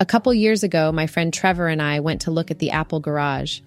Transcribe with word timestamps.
A 0.00 0.06
couple 0.06 0.32
years 0.32 0.62
ago, 0.62 0.92
my 0.92 1.08
friend 1.08 1.34
Trevor 1.34 1.66
and 1.66 1.82
I 1.82 1.98
went 1.98 2.20
to 2.20 2.30
look 2.30 2.52
at 2.52 2.60
the 2.60 2.70
Apple 2.70 3.00
garage. 3.00 3.60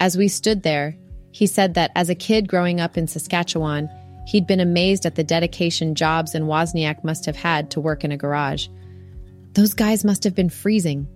As 0.00 0.16
we 0.16 0.26
stood 0.26 0.64
there, 0.64 0.96
he 1.30 1.46
said 1.46 1.74
that 1.74 1.92
as 1.94 2.10
a 2.10 2.16
kid 2.16 2.48
growing 2.48 2.80
up 2.80 2.98
in 2.98 3.06
Saskatchewan, 3.06 3.88
he'd 4.26 4.48
been 4.48 4.58
amazed 4.58 5.06
at 5.06 5.14
the 5.14 5.22
dedication 5.22 5.94
Jobs 5.94 6.34
and 6.34 6.46
Wozniak 6.46 7.04
must 7.04 7.24
have 7.26 7.36
had 7.36 7.70
to 7.70 7.80
work 7.80 8.02
in 8.02 8.10
a 8.10 8.16
garage. 8.16 8.66
Those 9.52 9.74
guys 9.74 10.04
must 10.04 10.24
have 10.24 10.34
been 10.34 10.50
freezing. 10.50 11.06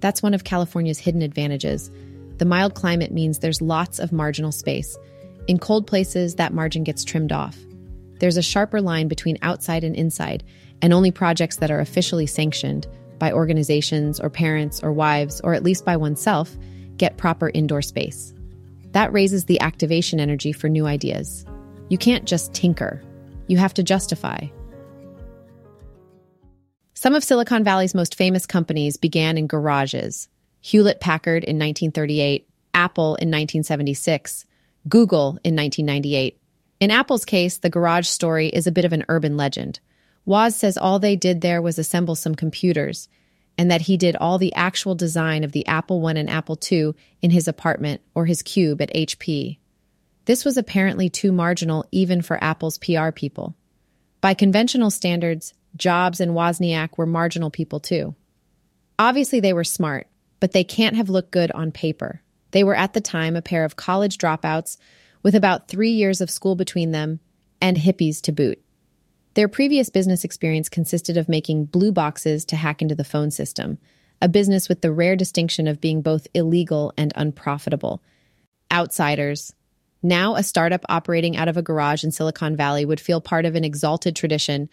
That's 0.00 0.22
one 0.22 0.32
of 0.32 0.42
California's 0.42 0.98
hidden 0.98 1.20
advantages. 1.20 1.90
The 2.38 2.46
mild 2.46 2.74
climate 2.74 3.12
means 3.12 3.40
there's 3.40 3.60
lots 3.60 3.98
of 3.98 4.10
marginal 4.10 4.52
space. 4.52 4.96
In 5.48 5.58
cold 5.58 5.86
places, 5.86 6.36
that 6.36 6.54
margin 6.54 6.82
gets 6.82 7.04
trimmed 7.04 7.32
off. 7.32 7.58
There's 8.20 8.38
a 8.38 8.42
sharper 8.42 8.80
line 8.80 9.08
between 9.08 9.36
outside 9.42 9.84
and 9.84 9.94
inside, 9.94 10.44
and 10.80 10.94
only 10.94 11.10
projects 11.10 11.56
that 11.56 11.70
are 11.70 11.80
officially 11.80 12.26
sanctioned 12.26 12.86
by 13.18 13.32
organizations 13.32 14.20
or 14.20 14.30
parents 14.30 14.82
or 14.82 14.92
wives, 14.92 15.40
or 15.42 15.54
at 15.54 15.62
least 15.62 15.84
by 15.84 15.96
oneself, 15.96 16.56
get 16.96 17.16
proper 17.16 17.50
indoor 17.52 17.82
space. 17.82 18.34
That 18.92 19.12
raises 19.12 19.44
the 19.44 19.60
activation 19.60 20.20
energy 20.20 20.52
for 20.52 20.68
new 20.68 20.86
ideas. 20.86 21.44
You 21.88 21.98
can't 21.98 22.24
just 22.24 22.54
tinker, 22.54 23.02
you 23.46 23.56
have 23.58 23.74
to 23.74 23.82
justify. 23.82 24.48
Some 26.94 27.14
of 27.14 27.22
Silicon 27.22 27.62
Valley's 27.64 27.94
most 27.94 28.16
famous 28.16 28.44
companies 28.44 28.96
began 28.96 29.38
in 29.38 29.46
garages 29.46 30.28
Hewlett 30.60 31.00
Packard 31.00 31.44
in 31.44 31.56
1938, 31.56 32.48
Apple 32.74 33.14
in 33.16 33.28
1976, 33.28 34.44
Google 34.88 35.38
in 35.44 35.54
1998. 35.54 36.38
In 36.80 36.90
Apple's 36.90 37.24
case, 37.24 37.58
the 37.58 37.70
garage 37.70 38.06
story 38.06 38.48
is 38.48 38.66
a 38.66 38.72
bit 38.72 38.84
of 38.84 38.92
an 38.92 39.04
urban 39.08 39.36
legend. 39.36 39.80
Woz 40.28 40.54
says 40.54 40.76
all 40.76 40.98
they 40.98 41.16
did 41.16 41.40
there 41.40 41.62
was 41.62 41.78
assemble 41.78 42.14
some 42.14 42.34
computers, 42.34 43.08
and 43.56 43.70
that 43.70 43.80
he 43.80 43.96
did 43.96 44.14
all 44.14 44.36
the 44.36 44.52
actual 44.52 44.94
design 44.94 45.42
of 45.42 45.52
the 45.52 45.66
Apple 45.66 46.06
I 46.06 46.12
and 46.12 46.28
Apple 46.28 46.58
II 46.70 46.92
in 47.22 47.30
his 47.30 47.48
apartment 47.48 48.02
or 48.14 48.26
his 48.26 48.42
cube 48.42 48.82
at 48.82 48.92
HP. 48.92 49.56
This 50.26 50.44
was 50.44 50.58
apparently 50.58 51.08
too 51.08 51.32
marginal 51.32 51.86
even 51.92 52.20
for 52.20 52.44
Apple's 52.44 52.76
PR 52.76 53.10
people. 53.10 53.56
By 54.20 54.34
conventional 54.34 54.90
standards, 54.90 55.54
Jobs 55.76 56.20
and 56.20 56.32
Wozniak 56.32 56.98
were 56.98 57.06
marginal 57.06 57.50
people 57.50 57.80
too. 57.80 58.14
Obviously, 58.98 59.40
they 59.40 59.54
were 59.54 59.64
smart, 59.64 60.08
but 60.40 60.52
they 60.52 60.62
can't 60.62 60.96
have 60.96 61.08
looked 61.08 61.30
good 61.30 61.50
on 61.52 61.72
paper. 61.72 62.20
They 62.50 62.64
were 62.64 62.76
at 62.76 62.92
the 62.92 63.00
time 63.00 63.34
a 63.34 63.40
pair 63.40 63.64
of 63.64 63.76
college 63.76 64.18
dropouts 64.18 64.76
with 65.22 65.34
about 65.34 65.68
three 65.68 65.92
years 65.92 66.20
of 66.20 66.28
school 66.28 66.54
between 66.54 66.90
them 66.90 67.20
and 67.62 67.78
hippies 67.78 68.20
to 68.22 68.32
boot. 68.32 68.62
Their 69.38 69.46
previous 69.46 69.88
business 69.88 70.24
experience 70.24 70.68
consisted 70.68 71.16
of 71.16 71.28
making 71.28 71.66
blue 71.66 71.92
boxes 71.92 72.44
to 72.46 72.56
hack 72.56 72.82
into 72.82 72.96
the 72.96 73.04
phone 73.04 73.30
system, 73.30 73.78
a 74.20 74.28
business 74.28 74.68
with 74.68 74.80
the 74.80 74.90
rare 74.90 75.14
distinction 75.14 75.68
of 75.68 75.80
being 75.80 76.02
both 76.02 76.26
illegal 76.34 76.92
and 76.96 77.12
unprofitable. 77.14 78.02
Outsiders. 78.72 79.52
Now, 80.02 80.34
a 80.34 80.42
startup 80.42 80.84
operating 80.88 81.36
out 81.36 81.46
of 81.46 81.56
a 81.56 81.62
garage 81.62 82.02
in 82.02 82.10
Silicon 82.10 82.56
Valley 82.56 82.84
would 82.84 82.98
feel 82.98 83.20
part 83.20 83.44
of 83.44 83.54
an 83.54 83.62
exalted 83.62 84.16
tradition, 84.16 84.68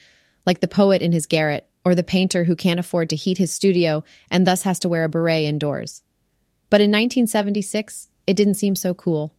like 0.48 0.62
the 0.62 0.68
poet 0.68 1.04
in 1.04 1.12
his 1.12 1.28
garret 1.28 1.70
or 1.86 1.94
the 1.94 2.02
painter 2.02 2.46
who 2.46 2.56
can't 2.56 2.80
afford 2.80 3.12
to 3.12 3.16
heat 3.16 3.38
his 3.38 3.54
studio 3.54 4.04
and 4.32 4.48
thus 4.48 4.64
has 4.64 4.80
to 4.80 4.90
wear 4.90 5.04
a 5.04 5.10
beret 5.10 5.44
indoors. 5.44 6.02
But 6.72 6.82
in 6.82 6.90
1976, 6.90 8.10
it 8.26 8.36
didn't 8.36 8.56
seem 8.56 8.76
so 8.76 8.96
cool. 8.96 9.32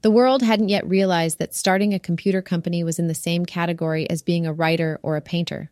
The 0.00 0.10
world 0.12 0.42
hadn't 0.42 0.68
yet 0.68 0.88
realized 0.88 1.38
that 1.38 1.54
starting 1.54 1.92
a 1.92 1.98
computer 1.98 2.40
company 2.40 2.84
was 2.84 3.00
in 3.00 3.08
the 3.08 3.14
same 3.14 3.44
category 3.44 4.08
as 4.08 4.22
being 4.22 4.46
a 4.46 4.52
writer 4.52 5.00
or 5.02 5.16
a 5.16 5.20
painter. 5.20 5.70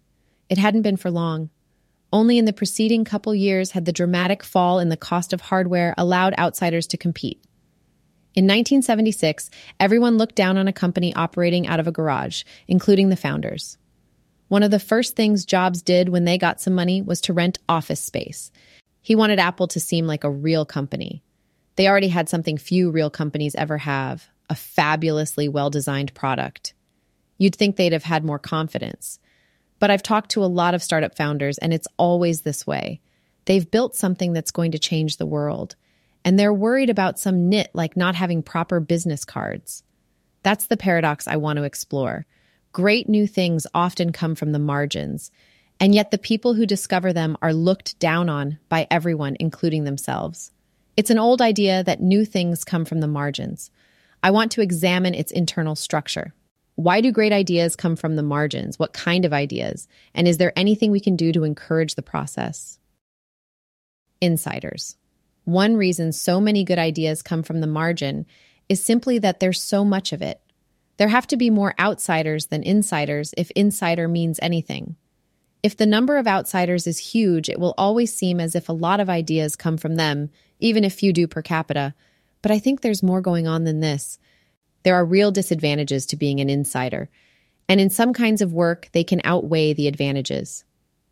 It 0.48 0.58
hadn't 0.58 0.82
been 0.82 0.96
for 0.96 1.12
long. 1.12 1.50
Only 2.12 2.36
in 2.36 2.44
the 2.44 2.52
preceding 2.52 3.04
couple 3.04 3.34
years 3.34 3.72
had 3.72 3.84
the 3.84 3.92
dramatic 3.92 4.42
fall 4.42 4.80
in 4.80 4.88
the 4.88 4.96
cost 4.96 5.32
of 5.32 5.42
hardware 5.42 5.94
allowed 5.96 6.34
outsiders 6.38 6.88
to 6.88 6.96
compete. 6.96 7.40
In 8.34 8.44
1976, 8.44 9.48
everyone 9.78 10.18
looked 10.18 10.34
down 10.34 10.58
on 10.58 10.66
a 10.66 10.72
company 10.72 11.14
operating 11.14 11.66
out 11.66 11.80
of 11.80 11.86
a 11.86 11.92
garage, 11.92 12.42
including 12.66 13.08
the 13.10 13.16
founders. 13.16 13.78
One 14.48 14.62
of 14.62 14.70
the 14.70 14.78
first 14.78 15.16
things 15.16 15.44
Jobs 15.44 15.82
did 15.82 16.08
when 16.08 16.24
they 16.24 16.36
got 16.36 16.60
some 16.60 16.74
money 16.74 17.00
was 17.00 17.20
to 17.22 17.32
rent 17.32 17.58
office 17.68 18.00
space. 18.00 18.50
He 19.02 19.14
wanted 19.14 19.38
Apple 19.38 19.68
to 19.68 19.80
seem 19.80 20.06
like 20.06 20.24
a 20.24 20.30
real 20.30 20.64
company. 20.64 21.22
They 21.76 21.88
already 21.88 22.08
had 22.08 22.28
something 22.28 22.58
few 22.58 22.90
real 22.90 23.10
companies 23.10 23.54
ever 23.54 23.78
have 23.78 24.28
a 24.48 24.54
fabulously 24.54 25.48
well 25.48 25.70
designed 25.70 26.14
product. 26.14 26.74
You'd 27.38 27.56
think 27.56 27.76
they'd 27.76 27.92
have 27.92 28.04
had 28.04 28.24
more 28.24 28.38
confidence. 28.38 29.18
But 29.78 29.90
I've 29.90 30.02
talked 30.02 30.30
to 30.30 30.44
a 30.44 30.46
lot 30.46 30.74
of 30.74 30.82
startup 30.82 31.16
founders, 31.16 31.58
and 31.58 31.72
it's 31.74 31.88
always 31.98 32.40
this 32.40 32.66
way. 32.66 33.00
They've 33.44 33.70
built 33.70 33.94
something 33.94 34.32
that's 34.32 34.50
going 34.50 34.72
to 34.72 34.78
change 34.78 35.16
the 35.16 35.26
world, 35.26 35.76
and 36.24 36.38
they're 36.38 36.52
worried 36.52 36.90
about 36.90 37.18
some 37.18 37.48
nit 37.48 37.70
like 37.74 37.96
not 37.96 38.14
having 38.14 38.42
proper 38.42 38.80
business 38.80 39.24
cards. 39.24 39.82
That's 40.42 40.66
the 40.66 40.76
paradox 40.76 41.28
I 41.28 41.36
want 41.36 41.58
to 41.58 41.64
explore. 41.64 42.24
Great 42.72 43.08
new 43.08 43.26
things 43.26 43.66
often 43.74 44.12
come 44.12 44.34
from 44.34 44.52
the 44.52 44.58
margins, 44.58 45.30
and 45.78 45.94
yet 45.94 46.10
the 46.10 46.18
people 46.18 46.54
who 46.54 46.64
discover 46.66 47.12
them 47.12 47.36
are 47.42 47.52
looked 47.52 47.98
down 47.98 48.30
on 48.30 48.58
by 48.68 48.86
everyone, 48.90 49.36
including 49.38 49.84
themselves. 49.84 50.52
It's 50.96 51.10
an 51.10 51.18
old 51.18 51.42
idea 51.42 51.84
that 51.84 52.00
new 52.00 52.24
things 52.24 52.64
come 52.64 52.86
from 52.86 53.00
the 53.00 53.08
margins. 53.08 53.70
I 54.22 54.30
want 54.30 54.50
to 54.52 54.62
examine 54.62 55.14
its 55.14 55.30
internal 55.30 55.76
structure. 55.76 56.32
Why 56.76 57.00
do 57.00 57.12
great 57.12 57.32
ideas 57.32 57.76
come 57.76 57.96
from 57.96 58.16
the 58.16 58.22
margins? 58.22 58.78
What 58.78 58.92
kind 58.92 59.24
of 59.24 59.32
ideas? 59.32 59.88
And 60.14 60.26
is 60.26 60.38
there 60.38 60.52
anything 60.56 60.90
we 60.90 61.00
can 61.00 61.16
do 61.16 61.32
to 61.32 61.44
encourage 61.44 61.94
the 61.94 62.02
process? 62.02 62.78
Insiders. 64.20 64.96
One 65.44 65.76
reason 65.76 66.12
so 66.12 66.40
many 66.40 66.64
good 66.64 66.78
ideas 66.78 67.22
come 67.22 67.42
from 67.42 67.60
the 67.60 67.66
margin 67.66 68.26
is 68.68 68.82
simply 68.82 69.18
that 69.18 69.38
there's 69.38 69.62
so 69.62 69.84
much 69.84 70.12
of 70.12 70.22
it. 70.22 70.40
There 70.96 71.08
have 71.08 71.26
to 71.28 71.36
be 71.36 71.50
more 71.50 71.74
outsiders 71.78 72.46
than 72.46 72.62
insiders 72.62 73.34
if 73.36 73.50
insider 73.52 74.08
means 74.08 74.38
anything. 74.42 74.96
If 75.62 75.76
the 75.76 75.86
number 75.86 76.16
of 76.16 76.26
outsiders 76.26 76.86
is 76.86 76.98
huge, 76.98 77.48
it 77.48 77.60
will 77.60 77.74
always 77.76 78.14
seem 78.14 78.40
as 78.40 78.54
if 78.54 78.68
a 78.68 78.72
lot 78.72 79.00
of 79.00 79.10
ideas 79.10 79.56
come 79.56 79.76
from 79.76 79.96
them, 79.96 80.30
even 80.60 80.84
if 80.84 80.94
few 80.94 81.12
do 81.12 81.26
per 81.26 81.42
capita. 81.42 81.94
But 82.42 82.52
I 82.52 82.58
think 82.58 82.80
there's 82.80 83.02
more 83.02 83.20
going 83.20 83.46
on 83.46 83.64
than 83.64 83.80
this. 83.80 84.18
There 84.82 84.94
are 84.94 85.04
real 85.04 85.30
disadvantages 85.32 86.06
to 86.06 86.16
being 86.16 86.40
an 86.40 86.50
insider, 86.50 87.08
and 87.68 87.80
in 87.80 87.90
some 87.90 88.12
kinds 88.12 88.40
of 88.40 88.52
work, 88.52 88.88
they 88.92 89.02
can 89.02 89.20
outweigh 89.24 89.72
the 89.72 89.88
advantages. 89.88 90.64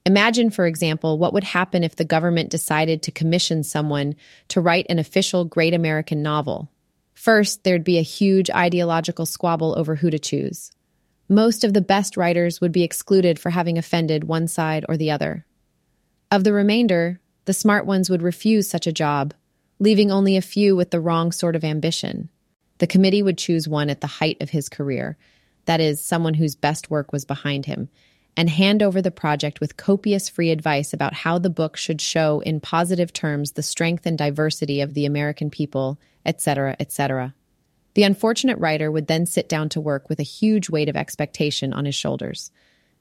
Imagine, 0.06 0.50
for 0.50 0.66
example, 0.66 1.18
what 1.18 1.32
would 1.32 1.44
happen 1.44 1.82
if 1.82 1.96
the 1.96 2.04
government 2.04 2.50
decided 2.50 3.02
to 3.02 3.10
commission 3.10 3.62
someone 3.62 4.14
to 4.48 4.60
write 4.60 4.86
an 4.88 4.98
official 4.98 5.44
great 5.44 5.74
American 5.74 6.22
novel. 6.22 6.70
First, 7.14 7.64
there'd 7.64 7.84
be 7.84 7.98
a 7.98 8.02
huge 8.02 8.50
ideological 8.50 9.26
squabble 9.26 9.76
over 9.78 9.96
who 9.96 10.10
to 10.10 10.18
choose 10.18 10.70
most 11.28 11.64
of 11.64 11.72
the 11.72 11.80
best 11.80 12.16
writers 12.16 12.60
would 12.60 12.72
be 12.72 12.82
excluded 12.82 13.38
for 13.38 13.50
having 13.50 13.78
offended 13.78 14.24
one 14.24 14.46
side 14.46 14.84
or 14.88 14.96
the 14.96 15.10
other. 15.10 15.46
Of 16.30 16.44
the 16.44 16.52
remainder, 16.52 17.20
the 17.44 17.52
smart 17.52 17.86
ones 17.86 18.08
would 18.08 18.22
refuse 18.22 18.68
such 18.68 18.86
a 18.86 18.92
job, 18.92 19.34
leaving 19.78 20.10
only 20.10 20.36
a 20.36 20.42
few 20.42 20.76
with 20.76 20.90
the 20.90 21.00
wrong 21.00 21.32
sort 21.32 21.56
of 21.56 21.64
ambition. 21.64 22.28
The 22.78 22.86
committee 22.86 23.22
would 23.22 23.38
choose 23.38 23.68
one 23.68 23.90
at 23.90 24.00
the 24.00 24.06
height 24.06 24.38
of 24.40 24.50
his 24.50 24.68
career, 24.68 25.16
that 25.66 25.80
is, 25.80 26.04
someone 26.04 26.34
whose 26.34 26.54
best 26.54 26.90
work 26.90 27.12
was 27.12 27.24
behind 27.24 27.66
him, 27.66 27.88
and 28.36 28.50
hand 28.50 28.82
over 28.82 29.00
the 29.00 29.10
project 29.10 29.60
with 29.60 29.76
copious 29.76 30.28
free 30.28 30.50
advice 30.50 30.92
about 30.92 31.14
how 31.14 31.38
the 31.38 31.50
book 31.50 31.76
should 31.76 32.00
show 32.00 32.40
in 32.40 32.60
positive 32.60 33.12
terms 33.12 33.52
the 33.52 33.62
strength 33.62 34.06
and 34.06 34.18
diversity 34.18 34.80
of 34.80 34.94
the 34.94 35.06
American 35.06 35.50
people, 35.50 35.98
etc., 36.26 36.76
etc. 36.80 37.34
The 37.94 38.02
unfortunate 38.02 38.58
writer 38.58 38.90
would 38.90 39.06
then 39.06 39.26
sit 39.26 39.48
down 39.48 39.68
to 39.70 39.80
work 39.80 40.08
with 40.08 40.18
a 40.18 40.24
huge 40.24 40.68
weight 40.68 40.88
of 40.88 40.96
expectation 40.96 41.72
on 41.72 41.84
his 41.84 41.94
shoulders. 41.94 42.50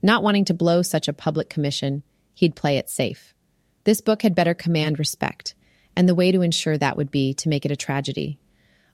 Not 0.03 0.21
wanting 0.21 0.45
to 0.45 0.53
blow 0.53 0.83
such 0.83 1.07
a 1.07 1.13
public 1.13 1.49
commission, 1.49 2.03
he'd 2.35 2.55
play 2.55 2.77
it 2.77 2.89
safe. 2.89 3.33
This 3.85 4.01
book 4.01 4.21
had 4.21 4.35
better 4.35 4.53
command 4.53 4.97
respect, 4.97 5.55
and 5.95 6.07
the 6.07 6.15
way 6.15 6.31
to 6.31 6.41
ensure 6.41 6.77
that 6.77 6.95
would 6.95 7.11
be 7.11 7.33
to 7.35 7.49
make 7.49 7.65
it 7.65 7.71
a 7.71 7.75
tragedy. 7.75 8.39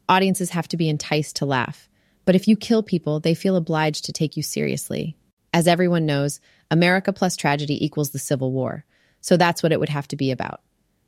Audiences 0.08 0.50
have 0.52 0.68
to 0.70 0.78
be 0.78 0.90
enticed 0.90 1.36
to 1.38 1.46
laugh, 1.46 1.88
but 2.26 2.36
if 2.36 2.48
you 2.48 2.56
kill 2.56 2.82
people, 2.82 3.20
they 3.20 3.36
feel 3.36 3.56
obliged 3.56 4.06
to 4.06 4.12
take 4.12 4.36
you 4.36 4.42
seriously. 4.42 5.16
As 5.54 5.68
everyone 5.68 6.06
knows, 6.06 6.40
America 6.72 7.14
plus 7.14 7.36
tragedy 7.36 7.84
equals 7.84 8.10
the 8.10 8.20
Civil 8.20 8.52
War, 8.52 8.86
so 9.22 9.38
that's 9.38 9.62
what 9.62 9.72
it 9.72 9.80
would 9.80 9.90
have 9.90 10.08
to 10.08 10.16
be 10.16 10.32
about. 10.32 10.62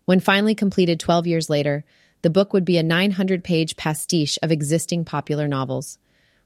When 0.06 0.20
finally 0.20 0.56
completed 0.56 1.00
12 1.00 1.26
years 1.26 1.50
later, 1.50 1.84
the 2.22 2.30
book 2.30 2.54
would 2.54 2.66
be 2.66 2.78
a 2.78 2.84
900 2.84 3.44
page 3.44 3.78
pastiche 3.78 4.38
of 4.44 4.52
existing 4.52 5.06
popular 5.06 5.48
novels, 5.48 5.98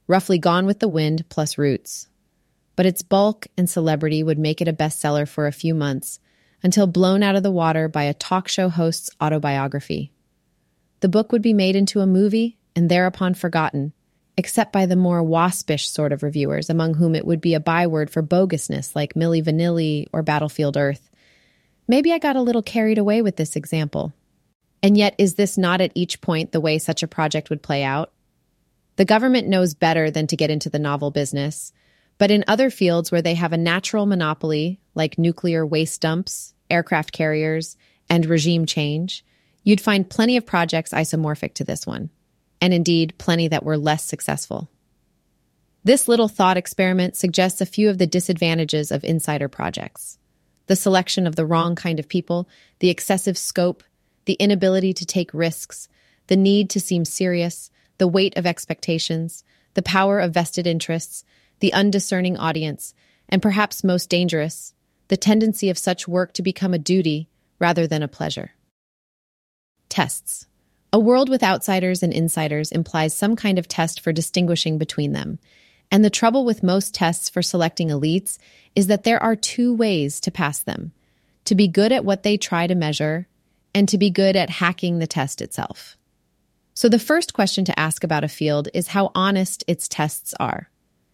roughly 0.08 0.38
Gone 0.38 0.66
with 0.66 0.80
the 0.80 0.88
Wind 0.88 1.26
plus 1.30 1.58
Roots. 1.58 2.08
But 2.78 2.86
its 2.86 3.02
bulk 3.02 3.48
and 3.58 3.70
celebrity 3.70 4.24
would 4.24 4.40
make 4.40 4.62
it 4.62 4.68
a 4.68 4.74
bestseller 4.74 5.28
for 5.28 5.48
a 5.48 5.54
few 5.54 5.74
months, 5.74 6.20
until 6.65 6.88
blown 6.88 7.21
out 7.21 7.35
of 7.35 7.44
the 7.44 7.51
water 7.51 7.88
by 7.88 8.06
a 8.06 8.13
talk 8.15 8.47
show 8.47 8.69
host's 8.69 9.12
autobiography. 9.21 10.12
The 11.01 11.07
book 11.07 11.31
would 11.31 11.44
be 11.44 11.53
made 11.53 11.75
into 11.75 12.00
a 12.00 12.07
movie 12.07 12.57
and 12.75 12.89
thereupon 12.89 13.35
forgotten, 13.35 13.94
except 14.35 14.73
by 14.73 14.88
the 14.88 14.95
more 14.95 15.21
waspish 15.21 15.88
sort 15.88 16.12
of 16.12 16.23
reviewers, 16.23 16.67
among 16.67 16.95
whom 16.95 17.13
it 17.13 17.23
would 17.23 17.39
be 17.39 17.53
a 17.53 17.59
byword 17.59 18.09
for 18.09 18.23
bogusness 18.23 18.95
like 18.95 19.13
Milli 19.13 19.44
Vanilli 19.44 20.07
or 20.12 20.23
Battlefield 20.23 20.75
Earth. 20.75 21.07
Maybe 21.88 22.12
I 22.12 22.17
got 22.17 22.35
a 22.35 22.41
little 22.41 22.63
carried 22.63 22.97
away 22.97 23.21
with 23.21 23.35
this 23.35 23.56
example. 23.56 24.15
And 24.81 24.97
yet, 24.97 25.13
is 25.19 25.35
this 25.35 25.59
not 25.59 25.81
at 25.81 25.91
each 25.94 26.19
point 26.19 26.51
the 26.51 26.59
way 26.59 26.79
such 26.79 27.03
a 27.03 27.07
project 27.07 27.51
would 27.51 27.62
play 27.62 27.83
out? 27.83 28.12
The 28.95 29.06
government 29.06 29.47
knows 29.47 29.75
better 29.75 30.09
than 30.09 30.25
to 30.25 30.35
get 30.35 30.50
into 30.50 30.71
the 30.71 30.79
novel 30.79 31.12
business, 31.12 31.71
but 32.17 32.31
in 32.31 32.44
other 32.47 32.71
fields 32.71 33.12
where 33.12 33.21
they 33.21 33.35
have 33.35 33.53
a 33.53 33.57
natural 33.57 34.07
monopoly, 34.07 34.79
like 34.95 35.19
nuclear 35.19 35.63
waste 35.63 36.01
dumps, 36.01 36.53
aircraft 36.69 37.12
carriers, 37.12 37.77
and 38.09 38.25
regime 38.25 38.65
change, 38.65 39.25
you'd 39.63 39.81
find 39.81 40.09
plenty 40.09 40.38
of 40.38 40.45
projects 40.45 40.91
isomorphic 40.91 41.53
to 41.56 41.63
this 41.63 41.85
one, 41.88 42.09
and 42.62 42.73
indeed 42.73 43.13
plenty 43.17 43.47
that 43.47 43.63
were 43.63 43.77
less 43.77 44.03
successful. 44.03 44.69
This 45.83 46.07
little 46.07 46.27
thought 46.27 46.57
experiment 46.57 47.15
suggests 47.15 47.62
a 47.62 47.65
few 47.65 47.89
of 47.89 47.97
the 47.97 48.07
disadvantages 48.07 48.91
of 48.91 49.03
insider 49.03 49.47
projects 49.47 50.17
the 50.67 50.75
selection 50.75 51.27
of 51.27 51.35
the 51.35 51.45
wrong 51.45 51.75
kind 51.75 52.00
of 52.00 52.09
people, 52.09 52.50
the 52.79 52.89
excessive 52.89 53.38
scope, 53.38 53.83
the 54.25 54.33
inability 54.33 54.94
to 54.94 55.06
take 55.06 55.31
risks, 55.31 55.88
the 56.25 56.35
need 56.35 56.71
to 56.71 56.79
seem 56.79 57.06
serious, 57.06 57.69
the 58.00 58.07
weight 58.07 58.35
of 58.35 58.47
expectations, 58.47 59.44
the 59.75 59.83
power 59.83 60.19
of 60.19 60.33
vested 60.33 60.65
interests, 60.65 61.23
the 61.59 61.71
undiscerning 61.71 62.35
audience, 62.35 62.95
and 63.29 63.41
perhaps 63.41 63.83
most 63.83 64.09
dangerous, 64.09 64.73
the 65.07 65.18
tendency 65.18 65.69
of 65.69 65.78
such 65.78 66.07
work 66.07 66.34
to 66.34 66.42
become 66.42 66.74
a 66.74 66.80
duty 66.80 67.30
rather 67.60 67.88
than 67.88 68.04
a 68.04 68.07
pleasure. 68.07 68.52
Tests. 69.90 70.48
A 70.92 71.00
world 71.00 71.30
with 71.30 71.44
outsiders 71.44 72.02
and 72.02 72.13
insiders 72.13 72.72
implies 72.72 73.13
some 73.13 73.36
kind 73.36 73.60
of 73.60 73.68
test 73.68 74.00
for 74.00 74.12
distinguishing 74.12 74.78
between 74.78 75.12
them. 75.12 75.40
And 75.92 76.04
the 76.04 76.10
trouble 76.10 76.46
with 76.46 76.63
most 76.63 76.94
tests 76.94 77.30
for 77.30 77.42
selecting 77.42 77.90
elites 77.90 78.38
is 78.75 78.88
that 78.88 79.04
there 79.04 79.22
are 79.22 79.36
two 79.36 79.75
ways 79.75 80.19
to 80.22 80.31
pass 80.31 80.60
them 80.60 80.92
to 81.46 81.56
be 81.56 81.68
good 81.68 81.92
at 81.92 82.04
what 82.04 82.24
they 82.24 82.38
try 82.38 82.68
to 82.68 82.75
measure, 82.75 83.28
and 83.74 83.88
to 83.90 83.98
be 83.98 84.10
good 84.10 84.36
at 84.36 84.50
hacking 84.50 85.00
the 85.00 85.08
test 85.08 85.42
itself. 85.42 85.98
So, 86.74 86.90
the 86.90 87.00
first 87.00 87.34
question 87.34 87.63
to 87.66 87.80
ask 87.80 88.04
about 88.04 88.24
a 88.24 88.30
field 88.30 88.68
is 88.74 88.88
how 88.88 89.12
honest 89.16 89.63
its 89.68 89.88
tests 89.88 90.34
are, 90.40 90.69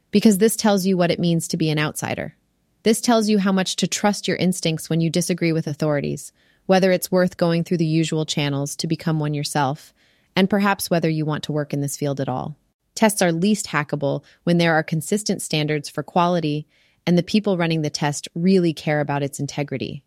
because 0.10 0.38
this 0.40 0.56
tells 0.56 0.86
you 0.86 0.98
what 0.98 1.12
it 1.12 1.20
means 1.20 1.48
to 1.50 1.58
be 1.58 1.70
an 1.70 1.78
outsider. 1.78 2.36
This 2.84 3.02
tells 3.02 3.30
you 3.30 3.38
how 3.38 3.52
much 3.52 3.76
to 3.78 3.88
trust 3.88 4.28
your 4.28 4.38
instincts 4.38 4.90
when 4.90 5.02
you 5.02 5.10
disagree 5.10 5.52
with 5.52 5.68
authorities, 5.68 6.32
whether 6.66 6.92
it's 6.92 7.12
worth 7.12 7.38
going 7.38 7.64
through 7.64 7.78
the 7.78 7.86
usual 7.86 8.26
channels 8.26 8.76
to 8.78 8.88
become 8.88 9.20
one 9.20 9.34
yourself, 9.34 9.94
and 10.36 10.50
perhaps 10.50 10.90
whether 10.90 11.10
you 11.10 11.26
want 11.26 11.44
to 11.44 11.52
work 11.52 11.74
in 11.74 11.82
this 11.82 11.98
field 11.98 12.20
at 12.20 12.30
all. 12.30 12.56
Tests 12.96 13.22
are 13.22 13.32
least 13.32 13.68
hackable 13.68 14.24
when 14.44 14.58
there 14.58 14.74
are 14.74 14.84
consistent 14.84 15.42
standards 15.42 15.90
for 15.90 16.04
quality 16.04 16.68
and 17.06 17.18
the 17.18 17.24
people 17.24 17.58
running 17.58 17.82
the 17.82 17.90
test 17.90 18.28
really 18.36 18.74
care 18.74 19.00
about 19.00 19.24
its 19.24 19.40
integrity. 19.40 20.04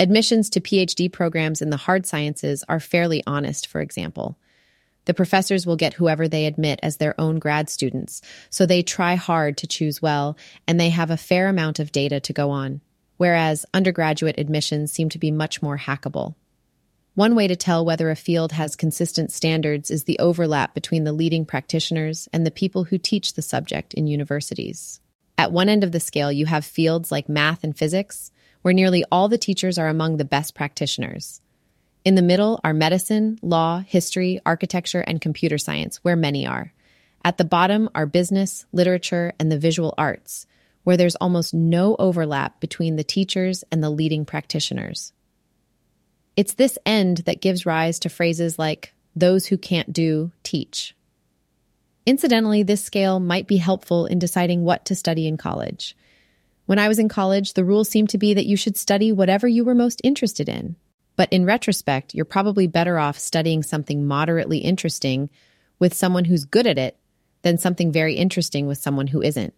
Admissions 0.00 0.50
to 0.50 0.60
PhD 0.60 1.10
programs 1.12 1.62
in 1.62 1.70
the 1.70 1.76
hard 1.76 2.06
sciences 2.06 2.64
are 2.68 2.80
fairly 2.80 3.22
honest, 3.26 3.66
for 3.66 3.80
example. 3.80 4.38
The 5.04 5.14
professors 5.14 5.66
will 5.66 5.76
get 5.76 5.94
whoever 5.94 6.28
they 6.28 6.46
admit 6.46 6.80
as 6.82 6.96
their 6.96 7.20
own 7.20 7.38
grad 7.38 7.68
students, 7.68 8.22
so 8.50 8.66
they 8.66 8.82
try 8.82 9.14
hard 9.16 9.56
to 9.58 9.66
choose 9.66 10.00
well, 10.00 10.36
and 10.66 10.78
they 10.78 10.90
have 10.90 11.10
a 11.10 11.16
fair 11.16 11.48
amount 11.48 11.78
of 11.78 11.92
data 11.92 12.20
to 12.20 12.32
go 12.32 12.50
on 12.50 12.80
whereas 13.22 13.64
undergraduate 13.72 14.36
admissions 14.36 14.90
seem 14.90 15.08
to 15.08 15.16
be 15.16 15.30
much 15.30 15.62
more 15.62 15.78
hackable. 15.78 16.34
One 17.14 17.36
way 17.36 17.46
to 17.46 17.54
tell 17.54 17.84
whether 17.84 18.10
a 18.10 18.16
field 18.16 18.50
has 18.50 18.74
consistent 18.74 19.30
standards 19.30 19.92
is 19.92 20.02
the 20.02 20.18
overlap 20.18 20.74
between 20.74 21.04
the 21.04 21.12
leading 21.12 21.44
practitioners 21.44 22.28
and 22.32 22.44
the 22.44 22.50
people 22.50 22.82
who 22.82 22.98
teach 22.98 23.34
the 23.34 23.40
subject 23.40 23.94
in 23.94 24.08
universities. 24.08 24.98
At 25.38 25.52
one 25.52 25.68
end 25.68 25.84
of 25.84 25.92
the 25.92 26.00
scale, 26.00 26.32
you 26.32 26.46
have 26.46 26.64
fields 26.64 27.12
like 27.12 27.28
math 27.28 27.62
and 27.62 27.78
physics, 27.78 28.32
where 28.62 28.74
nearly 28.74 29.04
all 29.12 29.28
the 29.28 29.38
teachers 29.38 29.78
are 29.78 29.86
among 29.86 30.16
the 30.16 30.24
best 30.24 30.56
practitioners. 30.56 31.40
In 32.04 32.16
the 32.16 32.22
middle 32.22 32.60
are 32.64 32.74
medicine, 32.74 33.38
law, 33.42 33.78
history, 33.78 34.40
architecture, 34.44 35.02
and 35.02 35.20
computer 35.20 35.56
science, 35.56 35.98
where 35.98 36.16
many 36.16 36.46
are. 36.46 36.72
At 37.24 37.38
the 37.38 37.44
bottom 37.44 37.88
are 37.94 38.06
business, 38.06 38.66
literature, 38.72 39.32
and 39.38 39.52
the 39.52 39.58
visual 39.58 39.94
arts, 39.96 40.46
where 40.82 40.96
there's 40.96 41.14
almost 41.16 41.54
no 41.54 41.94
overlap 42.00 42.58
between 42.58 42.96
the 42.96 43.04
teachers 43.04 43.62
and 43.70 43.82
the 43.82 43.90
leading 43.90 44.24
practitioners. 44.24 45.12
It's 46.36 46.54
this 46.54 46.76
end 46.84 47.18
that 47.18 47.40
gives 47.40 47.66
rise 47.66 48.00
to 48.00 48.08
phrases 48.08 48.58
like, 48.58 48.92
those 49.14 49.46
who 49.46 49.58
can't 49.58 49.92
do, 49.92 50.32
teach. 50.42 50.96
Incidentally, 52.04 52.64
this 52.64 52.82
scale 52.82 53.20
might 53.20 53.46
be 53.46 53.58
helpful 53.58 54.06
in 54.06 54.18
deciding 54.18 54.64
what 54.64 54.86
to 54.86 54.96
study 54.96 55.28
in 55.28 55.36
college. 55.36 55.96
When 56.66 56.80
I 56.80 56.88
was 56.88 56.98
in 56.98 57.08
college, 57.08 57.52
the 57.52 57.64
rule 57.64 57.84
seemed 57.84 58.08
to 58.10 58.18
be 58.18 58.34
that 58.34 58.46
you 58.46 58.56
should 58.56 58.76
study 58.76 59.12
whatever 59.12 59.46
you 59.46 59.64
were 59.64 59.74
most 59.74 60.00
interested 60.02 60.48
in. 60.48 60.74
But 61.16 61.32
in 61.32 61.44
retrospect, 61.44 62.14
you're 62.14 62.24
probably 62.24 62.66
better 62.66 62.98
off 62.98 63.18
studying 63.18 63.62
something 63.62 64.06
moderately 64.06 64.58
interesting 64.58 65.30
with 65.78 65.94
someone 65.94 66.24
who's 66.24 66.44
good 66.44 66.66
at 66.66 66.78
it 66.78 66.96
than 67.42 67.58
something 67.58 67.92
very 67.92 68.14
interesting 68.14 68.66
with 68.66 68.78
someone 68.78 69.08
who 69.08 69.22
isn't. 69.22 69.54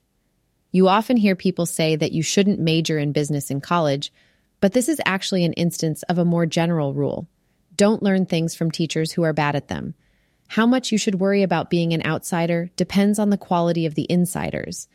You 0.72 0.88
often 0.88 1.16
hear 1.16 1.36
people 1.36 1.66
say 1.66 1.94
that 1.96 2.12
you 2.12 2.22
shouldn't 2.22 2.58
major 2.58 2.98
in 2.98 3.12
business 3.12 3.50
in 3.50 3.60
college, 3.60 4.12
but 4.60 4.72
this 4.72 4.88
is 4.88 5.00
actually 5.06 5.44
an 5.44 5.52
instance 5.52 6.02
of 6.04 6.18
a 6.18 6.24
more 6.24 6.46
general 6.46 6.94
rule. 6.94 7.28
Don't 7.76 8.02
learn 8.02 8.26
things 8.26 8.54
from 8.54 8.70
teachers 8.70 9.12
who 9.12 9.22
are 9.22 9.32
bad 9.32 9.54
at 9.54 9.68
them. 9.68 9.94
How 10.48 10.66
much 10.66 10.90
you 10.90 10.98
should 10.98 11.20
worry 11.20 11.42
about 11.42 11.70
being 11.70 11.92
an 11.92 12.04
outsider 12.04 12.70
depends 12.76 13.18
on 13.18 13.30
the 13.30 13.38
quality 13.38 13.86
of 13.86 13.94
the 13.94 14.06
insiders. 14.10 14.88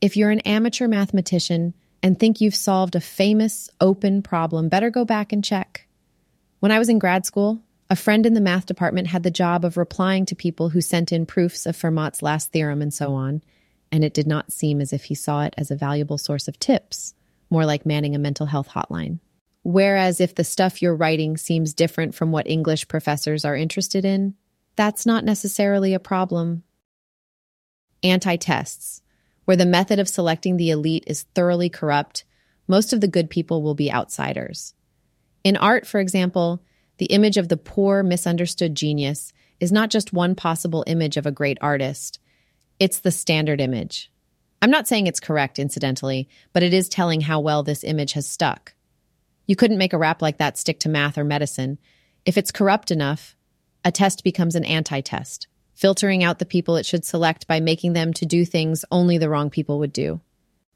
If 0.00 0.16
you're 0.16 0.30
an 0.30 0.40
amateur 0.40 0.88
mathematician 0.88 1.74
and 2.02 2.18
think 2.18 2.40
you've 2.40 2.54
solved 2.54 2.96
a 2.96 3.00
famous, 3.00 3.68
open 3.80 4.22
problem, 4.22 4.68
better 4.68 4.90
go 4.90 5.04
back 5.04 5.32
and 5.32 5.44
check. 5.44 5.86
When 6.60 6.72
I 6.72 6.78
was 6.78 6.88
in 6.88 6.98
grad 6.98 7.26
school, 7.26 7.60
a 7.90 7.96
friend 7.96 8.24
in 8.24 8.34
the 8.34 8.40
math 8.40 8.66
department 8.66 9.08
had 9.08 9.22
the 9.22 9.30
job 9.30 9.64
of 9.64 9.76
replying 9.76 10.24
to 10.26 10.34
people 10.34 10.70
who 10.70 10.80
sent 10.80 11.12
in 11.12 11.26
proofs 11.26 11.66
of 11.66 11.76
Fermat's 11.76 12.22
last 12.22 12.52
theorem 12.52 12.80
and 12.80 12.94
so 12.94 13.14
on 13.14 13.42
and 13.92 14.04
it 14.04 14.14
did 14.14 14.26
not 14.26 14.52
seem 14.52 14.80
as 14.80 14.92
if 14.92 15.04
he 15.04 15.14
saw 15.14 15.42
it 15.42 15.54
as 15.58 15.70
a 15.70 15.76
valuable 15.76 16.18
source 16.18 16.48
of 16.48 16.58
tips, 16.58 17.14
more 17.48 17.66
like 17.66 17.84
manning 17.84 18.14
a 18.14 18.18
mental 18.18 18.46
health 18.46 18.68
hotline. 18.68 19.18
Whereas 19.62 20.20
if 20.20 20.34
the 20.34 20.44
stuff 20.44 20.80
you're 20.80 20.94
writing 20.94 21.36
seems 21.36 21.74
different 21.74 22.14
from 22.14 22.32
what 22.32 22.46
English 22.46 22.88
professors 22.88 23.44
are 23.44 23.56
interested 23.56 24.04
in, 24.04 24.34
that's 24.76 25.04
not 25.04 25.24
necessarily 25.24 25.92
a 25.92 26.00
problem. 26.00 26.62
Anti 28.02 28.36
tests. 28.36 29.02
Where 29.44 29.56
the 29.56 29.66
method 29.66 29.98
of 29.98 30.08
selecting 30.08 30.56
the 30.56 30.70
elite 30.70 31.04
is 31.06 31.22
thoroughly 31.34 31.68
corrupt, 31.68 32.24
most 32.68 32.92
of 32.92 33.00
the 33.00 33.08
good 33.08 33.28
people 33.28 33.62
will 33.62 33.74
be 33.74 33.92
outsiders. 33.92 34.74
In 35.42 35.56
art, 35.56 35.86
for 35.86 36.00
example, 36.00 36.62
the 36.98 37.06
image 37.06 37.36
of 37.36 37.48
the 37.48 37.56
poor, 37.56 38.02
misunderstood 38.02 38.74
genius 38.74 39.32
is 39.58 39.72
not 39.72 39.90
just 39.90 40.12
one 40.12 40.34
possible 40.34 40.84
image 40.86 41.16
of 41.16 41.26
a 41.26 41.32
great 41.32 41.58
artist. 41.60 42.18
It's 42.78 43.00
the 43.00 43.10
standard 43.10 43.60
image. 43.60 44.10
I'm 44.62 44.70
not 44.70 44.86
saying 44.86 45.06
it's 45.06 45.20
correct, 45.20 45.58
incidentally, 45.58 46.28
but 46.52 46.62
it 46.62 46.74
is 46.74 46.88
telling 46.88 47.22
how 47.22 47.40
well 47.40 47.62
this 47.62 47.84
image 47.84 48.12
has 48.12 48.26
stuck. 48.26 48.74
You 49.46 49.56
couldn't 49.56 49.78
make 49.78 49.94
a 49.94 49.98
rap 49.98 50.20
like 50.20 50.38
that 50.38 50.58
stick 50.58 50.78
to 50.80 50.88
math 50.88 51.16
or 51.16 51.24
medicine. 51.24 51.78
If 52.26 52.36
it's 52.36 52.52
corrupt 52.52 52.90
enough, 52.90 53.34
a 53.84 53.90
test 53.90 54.22
becomes 54.22 54.54
an 54.54 54.64
anti 54.64 55.00
test, 55.00 55.48
filtering 55.74 56.22
out 56.22 56.38
the 56.38 56.46
people 56.46 56.76
it 56.76 56.84
should 56.84 57.04
select 57.04 57.46
by 57.46 57.60
making 57.60 57.94
them 57.94 58.12
to 58.12 58.26
do 58.26 58.44
things 58.44 58.84
only 58.90 59.16
the 59.16 59.30
wrong 59.30 59.48
people 59.48 59.78
would 59.78 59.92
do. 59.92 60.20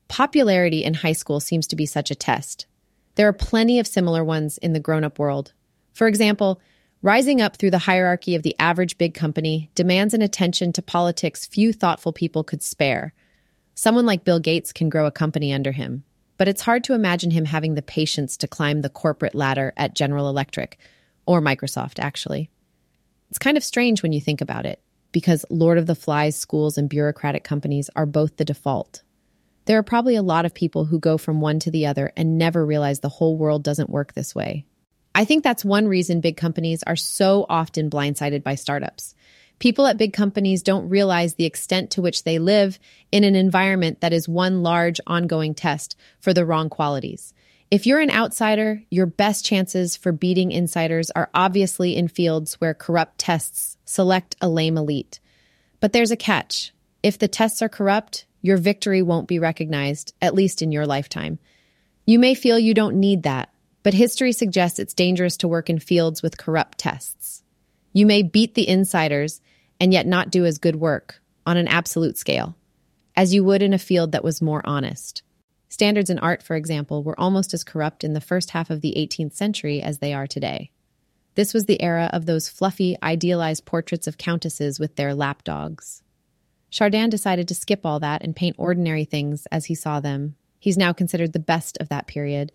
Popularity 0.08 0.82
in 0.82 0.94
high 0.94 1.12
school 1.12 1.40
seems 1.40 1.66
to 1.66 1.76
be 1.76 1.86
such 1.86 2.10
a 2.10 2.14
test. 2.14 2.66
There 3.14 3.28
are 3.28 3.32
plenty 3.32 3.78
of 3.78 3.86
similar 3.86 4.24
ones 4.24 4.58
in 4.58 4.72
the 4.72 4.80
grown 4.80 5.04
up 5.04 5.18
world. 5.18 5.52
For 5.92 6.06
example, 6.08 6.60
Rising 7.04 7.42
up 7.42 7.56
through 7.56 7.72
the 7.72 7.80
hierarchy 7.80 8.34
of 8.34 8.42
the 8.42 8.56
average 8.58 8.96
big 8.96 9.12
company 9.12 9.68
demands 9.74 10.14
an 10.14 10.22
attention 10.22 10.72
to 10.72 10.80
politics 10.80 11.44
few 11.44 11.70
thoughtful 11.70 12.14
people 12.14 12.42
could 12.42 12.62
spare. 12.62 13.12
Someone 13.74 14.06
like 14.06 14.24
Bill 14.24 14.40
Gates 14.40 14.72
can 14.72 14.88
grow 14.88 15.04
a 15.04 15.10
company 15.10 15.52
under 15.52 15.72
him, 15.72 16.04
but 16.38 16.48
it's 16.48 16.62
hard 16.62 16.82
to 16.84 16.94
imagine 16.94 17.30
him 17.30 17.44
having 17.44 17.74
the 17.74 17.82
patience 17.82 18.38
to 18.38 18.48
climb 18.48 18.80
the 18.80 18.88
corporate 18.88 19.34
ladder 19.34 19.74
at 19.76 19.94
General 19.94 20.30
Electric, 20.30 20.78
or 21.26 21.42
Microsoft, 21.42 21.98
actually. 21.98 22.48
It's 23.28 23.38
kind 23.38 23.58
of 23.58 23.64
strange 23.64 24.02
when 24.02 24.14
you 24.14 24.20
think 24.22 24.40
about 24.40 24.64
it, 24.64 24.80
because 25.12 25.44
Lord 25.50 25.76
of 25.76 25.84
the 25.84 25.94
Flies 25.94 26.38
schools 26.38 26.78
and 26.78 26.88
bureaucratic 26.88 27.44
companies 27.44 27.90
are 27.94 28.06
both 28.06 28.38
the 28.38 28.46
default. 28.46 29.02
There 29.66 29.78
are 29.78 29.82
probably 29.82 30.16
a 30.16 30.22
lot 30.22 30.44
of 30.44 30.52
people 30.52 30.84
who 30.84 30.98
go 30.98 31.16
from 31.16 31.40
one 31.40 31.58
to 31.60 31.70
the 31.70 31.86
other 31.86 32.12
and 32.16 32.38
never 32.38 32.64
realize 32.64 33.00
the 33.00 33.08
whole 33.08 33.36
world 33.36 33.62
doesn't 33.62 33.90
work 33.90 34.12
this 34.12 34.34
way. 34.34 34.66
I 35.14 35.24
think 35.24 35.42
that's 35.42 35.64
one 35.64 35.86
reason 35.88 36.20
big 36.20 36.36
companies 36.36 36.82
are 36.82 36.96
so 36.96 37.46
often 37.48 37.88
blindsided 37.88 38.42
by 38.42 38.56
startups. 38.56 39.14
People 39.60 39.86
at 39.86 39.96
big 39.96 40.12
companies 40.12 40.62
don't 40.62 40.88
realize 40.88 41.34
the 41.34 41.44
extent 41.44 41.92
to 41.92 42.02
which 42.02 42.24
they 42.24 42.38
live 42.38 42.78
in 43.12 43.24
an 43.24 43.36
environment 43.36 44.00
that 44.00 44.12
is 44.12 44.28
one 44.28 44.62
large 44.62 45.00
ongoing 45.06 45.54
test 45.54 45.96
for 46.20 46.34
the 46.34 46.44
wrong 46.44 46.68
qualities. 46.68 47.32
If 47.70 47.86
you're 47.86 48.00
an 48.00 48.10
outsider, 48.10 48.82
your 48.90 49.06
best 49.06 49.44
chances 49.44 49.96
for 49.96 50.12
beating 50.12 50.52
insiders 50.52 51.10
are 51.12 51.30
obviously 51.32 51.96
in 51.96 52.08
fields 52.08 52.54
where 52.60 52.74
corrupt 52.74 53.18
tests 53.18 53.78
select 53.84 54.36
a 54.40 54.48
lame 54.48 54.76
elite. 54.76 55.20
But 55.80 55.92
there's 55.92 56.10
a 56.10 56.16
catch. 56.16 56.72
If 57.02 57.18
the 57.18 57.28
tests 57.28 57.62
are 57.62 57.68
corrupt, 57.68 58.26
your 58.44 58.58
victory 58.58 59.00
won't 59.00 59.26
be 59.26 59.38
recognized, 59.38 60.12
at 60.20 60.34
least 60.34 60.60
in 60.60 60.70
your 60.70 60.86
lifetime. 60.86 61.38
You 62.04 62.18
may 62.18 62.34
feel 62.34 62.58
you 62.58 62.74
don't 62.74 63.00
need 63.00 63.22
that, 63.22 63.48
But 63.82 63.94
history 63.94 64.32
suggests 64.32 64.78
it's 64.78 64.94
dangerous 64.94 65.36
to 65.38 65.48
work 65.48 65.70
in 65.70 65.78
fields 65.78 66.22
with 66.22 66.38
corrupt 66.38 66.78
tests. 66.78 67.42
You 67.94 68.06
may 68.06 68.22
beat 68.22 68.54
the 68.54 68.68
insiders 68.68 69.40
and 69.80 69.92
yet 69.92 70.06
not 70.06 70.30
do 70.30 70.44
as 70.44 70.58
good 70.58 70.76
work 70.76 71.22
on 71.46 71.56
an 71.56 71.68
absolute 71.68 72.18
scale 72.18 72.54
as 73.16 73.32
you 73.32 73.44
would 73.44 73.62
in 73.62 73.72
a 73.72 73.78
field 73.78 74.12
that 74.12 74.24
was 74.24 74.42
more 74.42 74.60
honest. 74.64 75.22
Standards 75.68 76.10
in 76.10 76.18
art, 76.18 76.42
for 76.42 76.56
example, 76.56 77.02
were 77.02 77.18
almost 77.18 77.54
as 77.54 77.64
corrupt 77.64 78.04
in 78.04 78.12
the 78.12 78.20
first 78.20 78.50
half 78.50 78.70
of 78.70 78.80
the 78.80 78.94
18th 78.96 79.34
century 79.34 79.80
as 79.80 79.98
they 79.98 80.12
are 80.12 80.26
today. 80.26 80.70
This 81.34 81.54
was 81.54 81.64
the 81.66 81.80
era 81.82 82.10
of 82.12 82.26
those 82.26 82.48
fluffy, 82.48 82.96
idealized 83.02 83.64
portraits 83.64 84.06
of 84.06 84.18
countesses 84.18 84.78
with 84.78 84.96
their 84.96 85.14
lapdogs. 85.14 86.02
Chardin 86.74 87.08
decided 87.08 87.46
to 87.46 87.54
skip 87.54 87.86
all 87.86 88.00
that 88.00 88.24
and 88.24 88.34
paint 88.34 88.56
ordinary 88.58 89.04
things 89.04 89.46
as 89.52 89.66
he 89.66 89.76
saw 89.76 90.00
them. 90.00 90.34
He's 90.58 90.76
now 90.76 90.92
considered 90.92 91.32
the 91.32 91.38
best 91.38 91.78
of 91.78 91.88
that 91.90 92.08
period, 92.08 92.50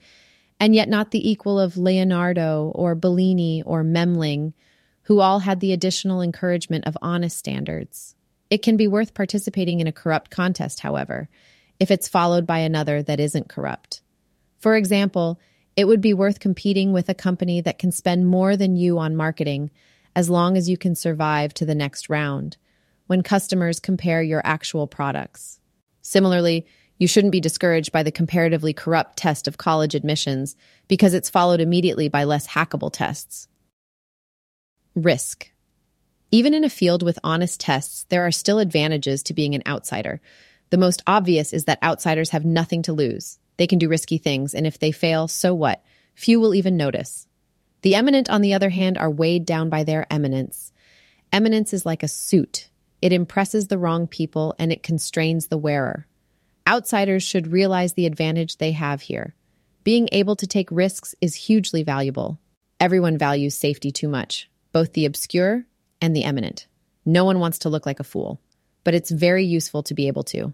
and 0.60 0.76
yet 0.76 0.90
not 0.90 1.12
the 1.12 1.30
equal 1.30 1.58
of 1.58 1.78
Leonardo 1.78 2.70
or 2.76 2.96
Bellini 2.96 3.64
or 3.66 3.82
Memling, 3.82 4.52
who 5.04 5.22
all 5.22 5.40
had 5.40 5.62
the 5.62 5.72
additional 5.72 6.22
encouragement 6.22 6.86
of 6.86 6.98
honest 7.02 7.38
standards. 7.38 8.14
It 8.50 8.62
can 8.62 8.76
be 8.76 8.90
worth 8.90 9.14
participating 9.14 9.80
in 9.80 9.88
a 9.88 9.94
corrupt 9.94 10.32
contest, 10.32 10.82
however, 10.82 11.30
if 11.80 11.90
it's 11.90 12.10
followed 12.10 12.46
by 12.46 12.58
another 12.58 13.02
that 13.02 13.22
isn't 13.22 13.48
corrupt. 13.48 14.02
For 14.58 14.76
example, 14.76 15.40
it 15.78 15.86
would 15.86 16.02
be 16.02 16.14
worth 16.14 16.42
competing 16.42 16.92
with 16.92 17.08
a 17.08 17.14
company 17.14 17.62
that 17.62 17.80
can 17.80 17.94
spend 17.94 18.28
more 18.28 18.58
than 18.58 18.76
you 18.76 19.00
on 19.00 19.16
marketing 19.16 19.72
as 20.14 20.30
long 20.30 20.58
as 20.58 20.68
you 20.68 20.76
can 20.76 20.94
survive 20.94 21.54
to 21.54 21.66
the 21.66 21.74
next 21.74 22.10
round 22.10 22.58
when 23.10 23.24
customers 23.24 23.80
compare 23.80 24.22
your 24.22 24.40
actual 24.46 24.86
products. 24.86 25.60
Similarly, 26.04 26.68
you 27.00 27.08
shouldn't 27.08 27.32
be 27.32 27.40
discouraged 27.40 27.92
by 27.92 28.04
the 28.04 28.12
comparatively 28.12 28.72
corrupt 28.72 29.18
test 29.18 29.48
of 29.48 29.58
college 29.58 29.96
admissions 29.96 30.56
because 30.88 31.16
it's 31.16 31.28
followed 31.28 31.60
immediately 31.60 32.08
by 32.08 32.24
less 32.24 32.50
hackable 32.50 32.94
tests. 32.94 33.48
Risk. 34.94 35.50
Even 36.30 36.54
in 36.54 36.64
a 36.64 36.70
field 36.70 37.02
with 37.02 37.18
honest 37.24 37.60
tests, 37.60 38.06
there 38.10 38.28
are 38.28 38.32
still 38.32 38.60
advantages 38.60 39.24
to 39.24 39.34
being 39.34 39.56
an 39.56 39.64
outsider. 39.66 40.22
The 40.70 40.78
most 40.78 41.02
obvious 41.08 41.52
is 41.52 41.66
that 41.66 41.82
outsiders 41.82 42.30
have 42.30 42.46
nothing 42.46 42.84
to 42.84 42.94
lose. 42.94 43.40
They 43.58 43.66
can 43.66 43.80
do 43.80 43.90
risky 43.90 44.20
things, 44.20 44.54
and 44.54 44.68
if 44.68 44.78
they 44.78 44.92
fail, 44.92 45.28
so 45.28 45.56
what? 45.56 45.84
Few 46.14 46.40
will 46.40 46.54
even 46.54 46.78
notice. 46.78 47.26
The 47.82 47.96
eminent, 47.96 48.30
on 48.30 48.42
the 48.42 48.54
other 48.54 48.70
hand, 48.70 49.00
are 49.00 49.10
weighed 49.10 49.48
down 49.48 49.70
by 49.70 49.84
their 49.84 50.06
eminence. 50.12 50.72
Eminence 51.34 51.74
is 51.74 51.88
like 51.88 52.04
a 52.04 52.08
suit. 52.08 52.69
It 53.02 53.14
impresses 53.14 53.68
the 53.68 53.78
wrong 53.78 54.08
people 54.08 54.56
and 54.60 54.72
it 54.72 54.84
constrains 54.84 55.48
the 55.48 55.58
wearer. 55.58 56.08
Outsiders 56.68 57.24
should 57.24 57.52
realize 57.52 57.94
the 57.94 58.06
advantage 58.06 58.58
they 58.58 58.74
have 58.74 59.02
here. 59.02 59.36
Being 59.84 60.10
able 60.12 60.36
to 60.36 60.48
take 60.48 60.70
risks 60.72 61.16
is 61.22 61.36
hugely 61.36 61.84
valuable. 61.84 62.40
Everyone 62.80 63.18
values 63.18 63.56
safety 63.56 63.92
too 63.92 64.08
much, 64.08 64.50
both 64.72 64.94
the 64.94 65.06
obscure 65.06 65.66
and 66.02 66.16
the 66.16 66.24
eminent. 66.24 66.68
No 67.06 67.26
one 67.26 67.40
wants 67.40 67.60
to 67.60 67.70
look 67.70 67.86
like 67.86 68.00
a 68.00 68.04
fool, 68.04 68.40
but 68.84 68.94
it's 68.94 69.10
very 69.10 69.46
useful 69.46 69.84
to 69.84 69.94
be 69.94 70.08
able 70.08 70.24
to. 70.24 70.54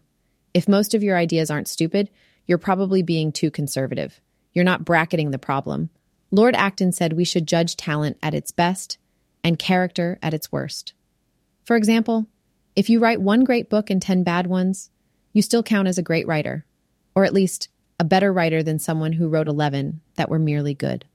If 0.54 0.68
most 0.68 0.94
of 0.94 1.04
your 1.04 1.18
ideas 1.18 1.52
aren't 1.52 1.68
stupid, 1.68 2.10
you're 2.46 2.58
probably 2.58 3.02
being 3.02 3.32
too 3.32 3.52
conservative. 3.52 4.22
You're 4.54 4.64
not 4.64 4.86
bracketing 4.86 5.32
the 5.32 5.40
problem. 5.40 5.90
Lord 6.32 6.56
Acton 6.56 6.92
said 6.92 7.14
we 7.14 7.26
should 7.26 7.48
judge 7.48 7.76
talent 7.76 8.18
at 8.24 8.34
its 8.34 8.52
best 8.52 8.98
and 9.44 9.60
character 9.60 10.18
at 10.24 10.34
its 10.34 10.52
worst. 10.52 10.94
For 11.66 11.76
example, 11.76 12.28
if 12.76 12.90
you 12.90 13.00
write 13.00 13.22
one 13.22 13.44
great 13.44 13.70
book 13.70 13.90
and 13.90 14.02
10 14.02 14.24
bad 14.24 14.48
ones, 14.48 14.90
you 15.32 15.42
still 15.42 15.64
count 15.64 15.88
as 15.88 15.98
a 15.98 16.04
great 16.04 16.28
writer, 16.28 16.66
or 17.16 17.24
at 17.24 17.34
least 17.34 17.70
a 18.00 18.04
better 18.04 18.32
writer 18.34 18.62
than 18.62 18.80
someone 18.80 19.14
who 19.14 19.30
wrote 19.30 19.48
11 19.48 20.02
that 20.16 20.30
were 20.30 20.40
merely 20.40 20.74
good. 20.74 21.06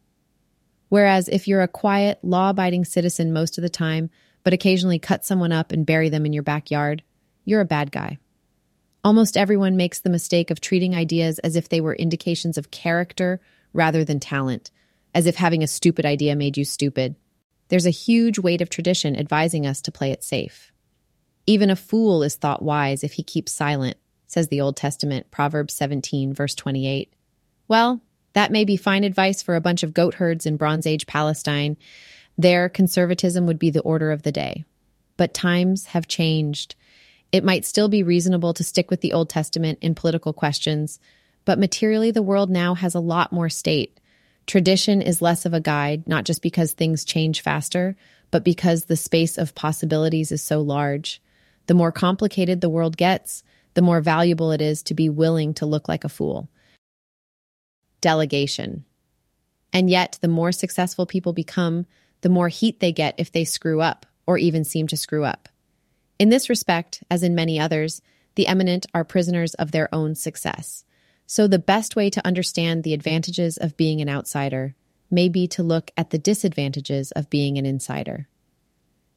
Whereas 0.88 1.28
if 1.28 1.46
you're 1.46 1.62
a 1.62 1.68
quiet, 1.68 2.18
law 2.22 2.50
abiding 2.50 2.84
citizen 2.84 3.32
most 3.32 3.58
of 3.58 3.62
the 3.62 3.68
time, 3.68 4.10
but 4.42 4.52
occasionally 4.52 4.98
cut 4.98 5.24
someone 5.24 5.52
up 5.52 5.70
and 5.70 5.86
bury 5.86 6.08
them 6.08 6.24
in 6.24 6.32
your 6.32 6.42
backyard, 6.42 7.02
you're 7.44 7.60
a 7.60 7.66
bad 7.66 7.92
guy. 7.92 8.18
Almost 9.04 9.36
everyone 9.36 9.76
makes 9.76 10.00
the 10.00 10.10
mistake 10.10 10.50
of 10.50 10.60
treating 10.60 10.94
ideas 10.94 11.38
as 11.40 11.56
if 11.56 11.68
they 11.68 11.80
were 11.80 11.94
indications 11.94 12.58
of 12.58 12.70
character 12.70 13.40
rather 13.72 14.04
than 14.04 14.20
talent, 14.20 14.70
as 15.14 15.26
if 15.26 15.36
having 15.36 15.62
a 15.62 15.68
stupid 15.68 16.04
idea 16.04 16.34
made 16.36 16.56
you 16.56 16.64
stupid. 16.64 17.16
There's 17.68 17.86
a 17.86 17.90
huge 17.90 18.38
weight 18.38 18.60
of 18.60 18.68
tradition 18.68 19.16
advising 19.16 19.66
us 19.66 19.80
to 19.82 19.92
play 19.92 20.10
it 20.10 20.24
safe. 20.24 20.72
Even 21.50 21.68
a 21.68 21.74
fool 21.74 22.22
is 22.22 22.36
thought 22.36 22.62
wise 22.62 23.02
if 23.02 23.14
he 23.14 23.24
keeps 23.24 23.50
silent, 23.50 23.96
says 24.28 24.46
the 24.46 24.60
Old 24.60 24.76
Testament, 24.76 25.32
Proverbs 25.32 25.74
17, 25.74 26.32
verse 26.32 26.54
28. 26.54 27.12
Well, 27.66 28.00
that 28.34 28.52
may 28.52 28.64
be 28.64 28.76
fine 28.76 29.02
advice 29.02 29.42
for 29.42 29.56
a 29.56 29.60
bunch 29.60 29.82
of 29.82 29.92
goat 29.92 30.14
herds 30.14 30.46
in 30.46 30.56
Bronze 30.56 30.86
Age 30.86 31.08
Palestine. 31.08 31.76
There, 32.38 32.68
conservatism 32.68 33.46
would 33.46 33.58
be 33.58 33.70
the 33.70 33.80
order 33.80 34.12
of 34.12 34.22
the 34.22 34.30
day. 34.30 34.64
But 35.16 35.34
times 35.34 35.86
have 35.86 36.06
changed. 36.06 36.76
It 37.32 37.42
might 37.42 37.64
still 37.64 37.88
be 37.88 38.04
reasonable 38.04 38.54
to 38.54 38.62
stick 38.62 38.88
with 38.88 39.00
the 39.00 39.12
Old 39.12 39.28
Testament 39.28 39.80
in 39.82 39.96
political 39.96 40.32
questions, 40.32 41.00
but 41.44 41.58
materially, 41.58 42.12
the 42.12 42.22
world 42.22 42.48
now 42.48 42.74
has 42.74 42.94
a 42.94 43.00
lot 43.00 43.32
more 43.32 43.48
state. 43.48 43.98
Tradition 44.46 45.02
is 45.02 45.20
less 45.20 45.44
of 45.44 45.52
a 45.52 45.60
guide, 45.60 46.06
not 46.06 46.22
just 46.22 46.42
because 46.42 46.74
things 46.74 47.04
change 47.04 47.42
faster, 47.42 47.96
but 48.30 48.44
because 48.44 48.84
the 48.84 48.96
space 48.96 49.36
of 49.36 49.56
possibilities 49.56 50.30
is 50.30 50.44
so 50.44 50.60
large. 50.60 51.20
The 51.70 51.74
more 51.74 51.92
complicated 51.92 52.60
the 52.60 52.68
world 52.68 52.96
gets, 52.96 53.44
the 53.74 53.80
more 53.80 54.00
valuable 54.00 54.50
it 54.50 54.60
is 54.60 54.82
to 54.82 54.92
be 54.92 55.08
willing 55.08 55.54
to 55.54 55.66
look 55.66 55.88
like 55.88 56.02
a 56.02 56.08
fool 56.08 56.50
delegation. 58.00 58.84
And 59.72 59.88
yet, 59.88 60.18
the 60.20 60.26
more 60.26 60.50
successful 60.50 61.06
people 61.06 61.32
become, 61.32 61.86
the 62.22 62.28
more 62.28 62.48
heat 62.48 62.80
they 62.80 62.90
get 62.90 63.14
if 63.18 63.30
they 63.30 63.44
screw 63.44 63.80
up 63.80 64.04
or 64.26 64.36
even 64.36 64.64
seem 64.64 64.88
to 64.88 64.96
screw 64.96 65.24
up. 65.24 65.48
In 66.18 66.28
this 66.28 66.48
respect, 66.48 67.04
as 67.08 67.22
in 67.22 67.36
many 67.36 67.60
others, 67.60 68.02
the 68.34 68.48
eminent 68.48 68.86
are 68.92 69.04
prisoners 69.04 69.54
of 69.54 69.70
their 69.70 69.88
own 69.94 70.16
success. 70.16 70.82
So, 71.28 71.46
the 71.46 71.60
best 71.60 71.94
way 71.94 72.10
to 72.10 72.26
understand 72.26 72.82
the 72.82 72.94
advantages 72.94 73.56
of 73.56 73.76
being 73.76 74.00
an 74.00 74.08
outsider 74.08 74.74
may 75.08 75.28
be 75.28 75.46
to 75.46 75.62
look 75.62 75.92
at 75.96 76.10
the 76.10 76.18
disadvantages 76.18 77.12
of 77.12 77.30
being 77.30 77.58
an 77.58 77.64
insider. 77.64 78.26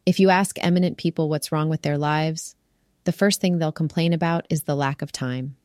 If 0.05 0.19
you 0.19 0.29
ask 0.29 0.57
eminent 0.61 0.97
people 0.97 1.29
what's 1.29 1.51
wrong 1.51 1.69
with 1.69 1.81
their 1.81 1.97
lives, 1.97 2.55
the 3.05 3.13
first 3.13 3.39
thing 3.39 3.57
they'll 3.57 3.71
complain 3.71 4.11
about 4.11 4.45
is 4.49 4.63
the 4.63 4.75
lack 4.75 5.01
of 5.01 5.11
time. 5.11 5.55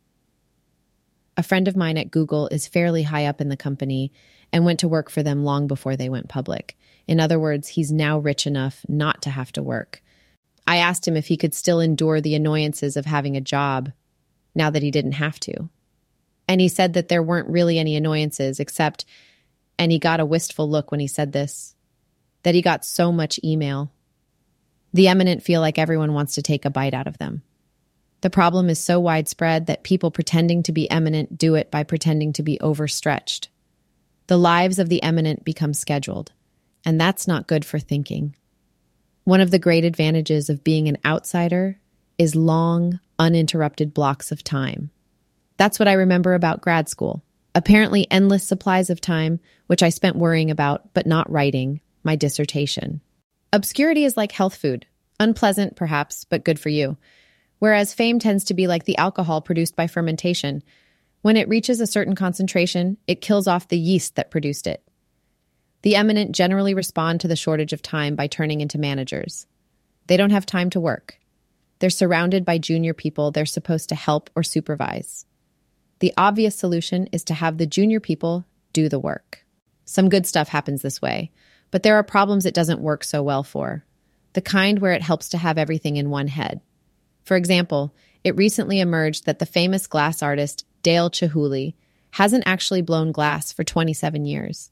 A 1.36 1.42
friend 1.42 1.66
of 1.68 1.76
mine 1.76 1.98
at 1.98 2.10
Google 2.10 2.48
is 2.48 2.68
fairly 2.68 3.04
high 3.04 3.26
up 3.26 3.40
in 3.40 3.48
the 3.48 3.56
company 3.56 4.12
and 4.52 4.64
went 4.64 4.80
to 4.80 4.88
work 4.88 5.10
for 5.10 5.22
them 5.22 5.44
long 5.44 5.66
before 5.66 5.96
they 5.96 6.08
went 6.08 6.28
public. 6.28 6.76
In 7.06 7.20
other 7.20 7.38
words, 7.38 7.68
he's 7.68 7.92
now 7.92 8.18
rich 8.18 8.46
enough 8.46 8.84
not 8.88 9.22
to 9.22 9.30
have 9.30 9.52
to 9.52 9.62
work. 9.62 10.02
I 10.66 10.76
asked 10.76 11.06
him 11.06 11.16
if 11.16 11.26
he 11.26 11.36
could 11.36 11.54
still 11.54 11.80
endure 11.80 12.20
the 12.20 12.34
annoyances 12.34 12.96
of 12.96 13.06
having 13.06 13.36
a 13.36 13.40
job 13.40 13.92
now 14.54 14.70
that 14.70 14.82
he 14.82 14.90
didn't 14.90 15.12
have 15.12 15.40
to. 15.40 15.68
And 16.46 16.60
he 16.60 16.68
said 16.68 16.94
that 16.94 17.08
there 17.08 17.22
weren't 17.22 17.48
really 17.48 17.78
any 17.78 17.96
annoyances 17.96 18.58
except, 18.60 19.04
and 19.78 19.92
he 19.92 19.98
got 19.98 20.20
a 20.20 20.26
wistful 20.26 20.68
look 20.68 20.90
when 20.90 21.00
he 21.00 21.06
said 21.06 21.32
this, 21.32 21.74
that 22.42 22.54
he 22.54 22.62
got 22.62 22.84
so 22.84 23.12
much 23.12 23.40
email. 23.44 23.90
The 24.98 25.06
eminent 25.06 25.44
feel 25.44 25.60
like 25.60 25.78
everyone 25.78 26.12
wants 26.12 26.34
to 26.34 26.42
take 26.42 26.64
a 26.64 26.70
bite 26.70 26.92
out 26.92 27.06
of 27.06 27.18
them. 27.18 27.42
The 28.22 28.30
problem 28.30 28.68
is 28.68 28.80
so 28.80 28.98
widespread 28.98 29.66
that 29.66 29.84
people 29.84 30.10
pretending 30.10 30.64
to 30.64 30.72
be 30.72 30.90
eminent 30.90 31.38
do 31.38 31.54
it 31.54 31.70
by 31.70 31.84
pretending 31.84 32.32
to 32.32 32.42
be 32.42 32.60
overstretched. 32.60 33.48
The 34.26 34.36
lives 34.36 34.80
of 34.80 34.88
the 34.88 35.00
eminent 35.00 35.44
become 35.44 35.72
scheduled, 35.72 36.32
and 36.84 37.00
that's 37.00 37.28
not 37.28 37.46
good 37.46 37.64
for 37.64 37.78
thinking. 37.78 38.34
One 39.22 39.40
of 39.40 39.52
the 39.52 39.60
great 39.60 39.84
advantages 39.84 40.50
of 40.50 40.64
being 40.64 40.88
an 40.88 40.98
outsider 41.04 41.78
is 42.18 42.34
long, 42.34 42.98
uninterrupted 43.20 43.94
blocks 43.94 44.32
of 44.32 44.42
time. 44.42 44.90
That's 45.58 45.78
what 45.78 45.86
I 45.86 45.92
remember 45.92 46.34
about 46.34 46.60
grad 46.60 46.88
school. 46.88 47.22
Apparently, 47.54 48.10
endless 48.10 48.42
supplies 48.42 48.90
of 48.90 49.00
time, 49.00 49.38
which 49.68 49.84
I 49.84 49.90
spent 49.90 50.16
worrying 50.16 50.50
about, 50.50 50.92
but 50.92 51.06
not 51.06 51.30
writing, 51.30 51.82
my 52.02 52.16
dissertation. 52.16 53.00
Obscurity 53.52 54.04
is 54.04 54.16
like 54.16 54.32
health 54.32 54.56
food. 54.56 54.86
Unpleasant, 55.20 55.76
perhaps, 55.76 56.24
but 56.24 56.44
good 56.44 56.58
for 56.58 56.68
you 56.68 56.96
whereas 57.58 57.94
fame 57.94 58.18
tends 58.18 58.44
to 58.44 58.54
be 58.54 58.66
like 58.66 58.84
the 58.84 58.96
alcohol 58.96 59.40
produced 59.40 59.76
by 59.76 59.86
fermentation. 59.86 60.62
When 61.22 61.36
it 61.36 61.48
reaches 61.48 61.80
a 61.80 61.86
certain 61.86 62.14
concentration, 62.14 62.96
it 63.06 63.20
kills 63.20 63.46
off 63.46 63.68
the 63.68 63.78
yeast 63.78 64.16
that 64.16 64.30
produced 64.30 64.66
it. 64.66 64.82
The 65.82 65.96
eminent 65.96 66.32
generally 66.32 66.74
respond 66.74 67.20
to 67.20 67.28
the 67.28 67.36
shortage 67.36 67.72
of 67.72 67.82
time 67.82 68.16
by 68.16 68.26
turning 68.26 68.60
into 68.60 68.78
managers. 68.78 69.46
They 70.06 70.16
don't 70.16 70.30
have 70.30 70.46
time 70.46 70.70
to 70.70 70.80
work. 70.80 71.18
They're 71.78 71.90
surrounded 71.90 72.44
by 72.44 72.58
junior 72.58 72.94
people 72.94 73.30
they're 73.30 73.46
supposed 73.46 73.88
to 73.90 73.94
help 73.94 74.30
or 74.34 74.42
supervise. 74.42 75.26
The 76.00 76.12
obvious 76.16 76.56
solution 76.56 77.08
is 77.12 77.24
to 77.24 77.34
have 77.34 77.58
the 77.58 77.66
junior 77.66 78.00
people 78.00 78.44
do 78.72 78.88
the 78.88 78.98
work. 78.98 79.44
Some 79.84 80.08
good 80.08 80.26
stuff 80.26 80.48
happens 80.48 80.82
this 80.82 81.00
way, 81.00 81.30
but 81.70 81.82
there 81.82 81.96
are 81.96 82.02
problems 82.02 82.46
it 82.46 82.54
doesn't 82.54 82.80
work 82.80 83.04
so 83.04 83.22
well 83.22 83.42
for. 83.42 83.84
The 84.32 84.40
kind 84.40 84.78
where 84.78 84.92
it 84.92 85.02
helps 85.02 85.30
to 85.30 85.38
have 85.38 85.58
everything 85.58 85.96
in 85.96 86.10
one 86.10 86.28
head. 86.28 86.60
For 87.24 87.36
example, 87.36 87.94
it 88.24 88.36
recently 88.36 88.80
emerged 88.80 89.26
that 89.26 89.38
the 89.38 89.46
famous 89.46 89.86
glass 89.86 90.22
artist 90.22 90.64
Dale 90.82 91.10
Chihuly 91.10 91.74
hasn't 92.12 92.44
actually 92.46 92.82
blown 92.82 93.12
glass 93.12 93.52
for 93.52 93.64
27 93.64 94.24
years. 94.24 94.70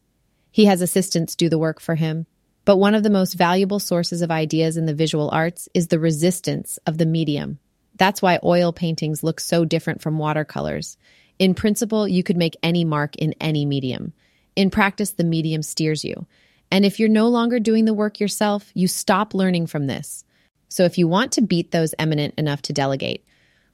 He 0.51 0.65
has 0.65 0.81
assistants 0.81 1.37
do 1.37 1.49
the 1.49 1.59
work 1.59 1.81
for 1.81 1.95
him. 1.95 2.27
But 2.65 2.79
one 2.79 2.95
of 2.97 3.05
the 3.05 3.11
most 3.11 3.35
valuable 3.35 3.79
sources 3.79 4.23
of 4.23 4.31
ideas 4.31 4.77
in 4.77 4.87
the 4.87 4.95
visual 4.95 5.31
arts 5.31 5.69
is 5.73 5.87
the 5.87 6.01
resistance 6.01 6.79
of 6.87 6.99
the 6.99 7.07
medium. 7.07 7.61
That's 7.97 8.21
why 8.21 8.41
oil 8.43 8.73
paintings 8.73 9.23
look 9.23 9.39
so 9.39 9.65
different 9.65 10.03
from 10.03 10.19
watercolors. 10.19 10.97
In 11.39 11.55
principle, 11.55 12.09
you 12.09 12.23
could 12.25 12.37
make 12.37 12.57
any 12.63 12.85
mark 12.85 13.15
in 13.17 13.35
any 13.41 13.65
medium. 13.65 14.13
In 14.57 14.71
practice, 14.71 15.13
the 15.13 15.25
medium 15.25 15.63
steers 15.63 16.05
you. 16.05 16.27
And 16.71 16.85
if 16.85 16.99
you're 16.99 17.09
no 17.09 17.29
longer 17.29 17.59
doing 17.59 17.85
the 17.85 17.95
work 17.95 18.21
yourself, 18.21 18.71
you 18.75 18.89
stop 18.89 19.35
learning 19.35 19.67
from 19.67 19.87
this. 19.87 20.25
So 20.69 20.85
if 20.85 20.99
you 20.99 21.09
want 21.09 21.33
to 21.33 21.43
beat 21.43 21.71
those 21.71 21.95
eminent 21.99 22.35
enough 22.37 22.63
to 22.63 22.73
delegate, 22.73 23.25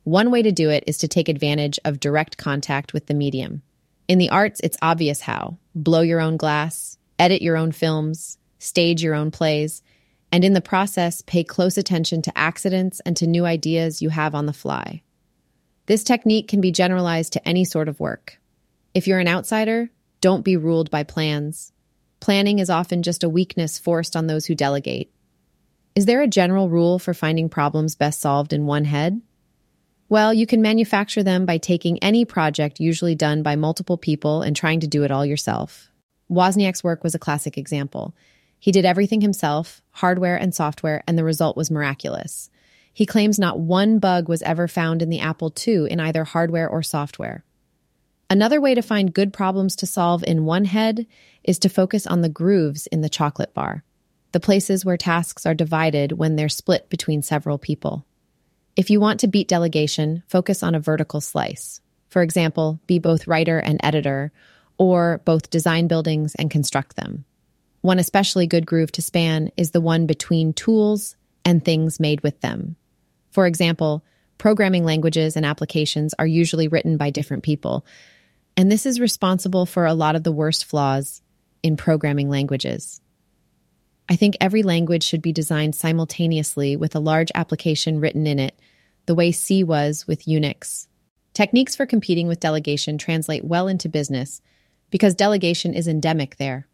one 0.04 0.30
way 0.30 0.42
to 0.42 0.52
do 0.52 0.68
it 0.70 0.84
is 0.86 0.98
to 0.98 1.08
take 1.08 1.28
advantage 1.28 1.78
of 1.84 2.00
direct 2.00 2.36
contact 2.36 2.92
with 2.92 3.06
the 3.06 3.14
medium. 3.14 3.62
In 4.08 4.18
the 4.18 4.30
arts, 4.30 4.60
it's 4.62 4.76
obvious 4.82 5.20
how 5.20 5.58
blow 5.74 6.00
your 6.00 6.20
own 6.20 6.36
glass, 6.36 6.98
edit 7.18 7.40
your 7.40 7.56
own 7.56 7.72
films, 7.72 8.36
stage 8.58 9.02
your 9.02 9.14
own 9.14 9.30
plays, 9.30 9.82
and 10.30 10.44
in 10.44 10.54
the 10.54 10.60
process, 10.60 11.22
pay 11.22 11.44
close 11.44 11.76
attention 11.78 12.22
to 12.22 12.38
accidents 12.38 13.00
and 13.00 13.16
to 13.16 13.26
new 13.26 13.44
ideas 13.44 14.02
you 14.02 14.08
have 14.08 14.34
on 14.34 14.46
the 14.46 14.52
fly. 14.52 15.02
This 15.86 16.02
technique 16.02 16.48
can 16.48 16.60
be 16.60 16.72
generalized 16.72 17.32
to 17.34 17.48
any 17.48 17.64
sort 17.64 17.88
of 17.88 18.00
work. 18.00 18.38
If 18.94 19.06
you're 19.06 19.18
an 19.18 19.28
outsider, 19.28 19.90
don't 20.20 20.44
be 20.44 20.56
ruled 20.56 20.90
by 20.90 21.02
plans. 21.02 21.72
Planning 22.22 22.60
is 22.60 22.70
often 22.70 23.02
just 23.02 23.24
a 23.24 23.28
weakness 23.28 23.80
forced 23.80 24.14
on 24.14 24.28
those 24.28 24.46
who 24.46 24.54
delegate. 24.54 25.10
Is 25.96 26.06
there 26.06 26.22
a 26.22 26.28
general 26.28 26.68
rule 26.68 27.00
for 27.00 27.14
finding 27.14 27.48
problems 27.48 27.96
best 27.96 28.20
solved 28.20 28.52
in 28.52 28.64
one 28.64 28.84
head? 28.84 29.20
Well, 30.08 30.32
you 30.32 30.46
can 30.46 30.62
manufacture 30.62 31.24
them 31.24 31.46
by 31.46 31.58
taking 31.58 31.98
any 31.98 32.24
project 32.24 32.78
usually 32.78 33.16
done 33.16 33.42
by 33.42 33.56
multiple 33.56 33.96
people 33.96 34.40
and 34.40 34.54
trying 34.54 34.78
to 34.78 34.86
do 34.86 35.02
it 35.02 35.10
all 35.10 35.26
yourself. 35.26 35.90
Wozniak's 36.30 36.84
work 36.84 37.02
was 37.02 37.16
a 37.16 37.18
classic 37.18 37.58
example. 37.58 38.14
He 38.60 38.70
did 38.70 38.84
everything 38.84 39.20
himself, 39.20 39.82
hardware 39.90 40.36
and 40.36 40.54
software, 40.54 41.02
and 41.08 41.18
the 41.18 41.24
result 41.24 41.56
was 41.56 41.72
miraculous. 41.72 42.50
He 42.92 43.04
claims 43.04 43.36
not 43.36 43.58
one 43.58 43.98
bug 43.98 44.28
was 44.28 44.42
ever 44.42 44.68
found 44.68 45.02
in 45.02 45.08
the 45.08 45.18
Apple 45.18 45.52
II 45.66 45.90
in 45.90 45.98
either 45.98 46.22
hardware 46.22 46.68
or 46.68 46.84
software. 46.84 47.42
Another 48.32 48.62
way 48.62 48.74
to 48.74 48.80
find 48.80 49.12
good 49.12 49.30
problems 49.30 49.76
to 49.76 49.86
solve 49.86 50.24
in 50.24 50.46
one 50.46 50.64
head 50.64 51.06
is 51.44 51.58
to 51.58 51.68
focus 51.68 52.06
on 52.06 52.22
the 52.22 52.30
grooves 52.30 52.86
in 52.86 53.02
the 53.02 53.10
chocolate 53.10 53.52
bar, 53.52 53.84
the 54.32 54.40
places 54.40 54.86
where 54.86 54.96
tasks 54.96 55.44
are 55.44 55.52
divided 55.52 56.12
when 56.12 56.34
they're 56.34 56.48
split 56.48 56.88
between 56.88 57.20
several 57.20 57.58
people. 57.58 58.06
If 58.74 58.88
you 58.88 59.00
want 59.00 59.20
to 59.20 59.26
beat 59.26 59.48
delegation, 59.48 60.22
focus 60.28 60.62
on 60.62 60.74
a 60.74 60.80
vertical 60.80 61.20
slice. 61.20 61.82
For 62.08 62.22
example, 62.22 62.80
be 62.86 62.98
both 62.98 63.26
writer 63.26 63.58
and 63.58 63.78
editor, 63.84 64.32
or 64.78 65.20
both 65.26 65.50
design 65.50 65.86
buildings 65.86 66.34
and 66.34 66.50
construct 66.50 66.96
them. 66.96 67.26
One 67.82 67.98
especially 67.98 68.46
good 68.46 68.64
groove 68.64 68.92
to 68.92 69.02
span 69.02 69.50
is 69.58 69.72
the 69.72 69.82
one 69.82 70.06
between 70.06 70.54
tools 70.54 71.16
and 71.44 71.62
things 71.62 72.00
made 72.00 72.22
with 72.22 72.40
them. 72.40 72.76
For 73.30 73.46
example, 73.46 74.02
programming 74.38 74.86
languages 74.86 75.36
and 75.36 75.44
applications 75.44 76.14
are 76.18 76.26
usually 76.26 76.68
written 76.68 76.96
by 76.96 77.10
different 77.10 77.42
people, 77.42 77.84
and 78.56 78.70
this 78.70 78.86
is 78.86 79.00
responsible 79.00 79.66
for 79.66 79.86
a 79.86 79.94
lot 79.94 80.16
of 80.16 80.24
the 80.24 80.32
worst 80.32 80.64
flaws 80.64 81.22
in 81.62 81.76
programming 81.76 82.28
languages. 82.28 83.00
I 84.08 84.16
think 84.16 84.36
every 84.40 84.62
language 84.62 85.04
should 85.04 85.22
be 85.22 85.32
designed 85.32 85.74
simultaneously 85.74 86.76
with 86.76 86.94
a 86.94 87.00
large 87.00 87.30
application 87.34 88.00
written 88.00 88.26
in 88.26 88.38
it, 88.38 88.58
the 89.06 89.14
way 89.14 89.32
C 89.32 89.64
was 89.64 90.06
with 90.06 90.26
Unix. 90.26 90.86
Techniques 91.34 91.74
for 91.74 91.86
competing 91.86 92.28
with 92.28 92.40
delegation 92.40 92.98
translate 92.98 93.44
well 93.44 93.68
into 93.68 93.88
business 93.88 94.42
because 94.90 95.14
delegation 95.14 95.72
is 95.72 95.88
endemic 95.88 96.36
there. 96.36 96.66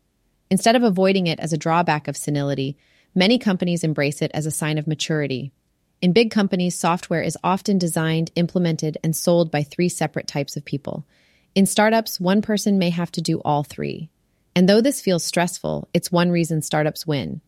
Instead 0.50 0.74
of 0.74 0.82
avoiding 0.82 1.26
it 1.26 1.38
as 1.38 1.52
a 1.52 1.58
drawback 1.58 2.08
of 2.08 2.16
senility, 2.16 2.76
many 3.14 3.38
companies 3.38 3.84
embrace 3.84 4.20
it 4.20 4.32
as 4.34 4.46
a 4.46 4.50
sign 4.50 4.78
of 4.78 4.88
maturity. 4.88 5.52
In 6.00 6.12
big 6.12 6.30
companies, 6.30 6.74
software 6.74 7.22
is 7.22 7.38
often 7.44 7.78
designed, 7.78 8.32
implemented, 8.34 8.98
and 9.04 9.14
sold 9.14 9.50
by 9.50 9.62
three 9.62 9.88
separate 9.88 10.26
types 10.26 10.56
of 10.56 10.64
people 10.64 11.06
in 11.54 11.66
startups, 11.66 12.20
one 12.20 12.42
person 12.42 12.78
may 12.78 12.90
have 12.90 13.10
to 13.12 13.20
do 13.20 13.40
all 13.44 13.64
three. 13.64 14.10
And 14.54 14.68
though 14.68 14.80
this 14.80 15.00
feels 15.00 15.24
stressful, 15.24 15.88
it's 15.94 16.12
one 16.12 16.30
reason 16.30 16.62
startups 16.62 17.06
win. 17.06 17.40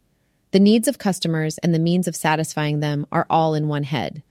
The 0.53 0.61
needs 0.61 0.89
of 0.89 0.99
customers 0.99 1.59
and 1.59 1.73
the 1.75 1.79
means 1.79 2.09
of 2.09 2.17
satisfying 2.17 2.81
them 2.81 3.07
are 3.13 3.27
all 3.31 3.55
in 3.55 3.69
one 3.69 3.85
head. 3.85 4.23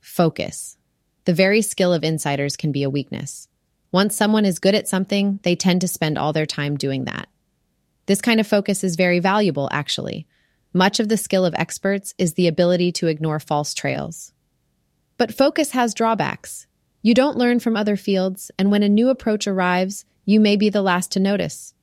Focus. 0.00 0.76
The 1.24 1.34
very 1.34 1.60
skill 1.62 1.92
of 1.92 2.04
insiders 2.04 2.56
can 2.56 2.70
be 2.70 2.84
a 2.84 2.90
weakness. 2.90 3.48
Once 3.90 4.14
someone 4.14 4.44
is 4.44 4.58
good 4.58 4.74
at 4.74 4.86
something, 4.86 5.40
they 5.42 5.56
tend 5.56 5.80
to 5.80 5.88
spend 5.88 6.18
all 6.18 6.32
their 6.32 6.46
time 6.46 6.76
doing 6.76 7.04
that. 7.04 7.28
This 8.06 8.20
kind 8.20 8.38
of 8.38 8.46
focus 8.46 8.84
is 8.84 8.94
very 8.94 9.18
valuable, 9.18 9.68
actually. 9.72 10.26
Much 10.72 11.00
of 11.00 11.08
the 11.08 11.16
skill 11.16 11.44
of 11.44 11.54
experts 11.56 12.14
is 12.18 12.34
the 12.34 12.46
ability 12.46 12.92
to 12.92 13.08
ignore 13.08 13.40
false 13.40 13.74
trails. 13.74 14.32
But 15.16 15.34
focus 15.34 15.70
has 15.70 15.94
drawbacks. 15.94 16.66
You 17.02 17.14
don't 17.14 17.36
learn 17.36 17.60
from 17.60 17.76
other 17.76 17.96
fields, 17.96 18.50
and 18.58 18.70
when 18.70 18.82
a 18.82 18.88
new 18.88 19.08
approach 19.08 19.46
arrives, 19.46 20.04
you 20.24 20.40
may 20.40 20.56
be 20.56 20.68
the 20.68 20.82
last 20.82 21.12
to 21.12 21.20
notice. 21.20 21.74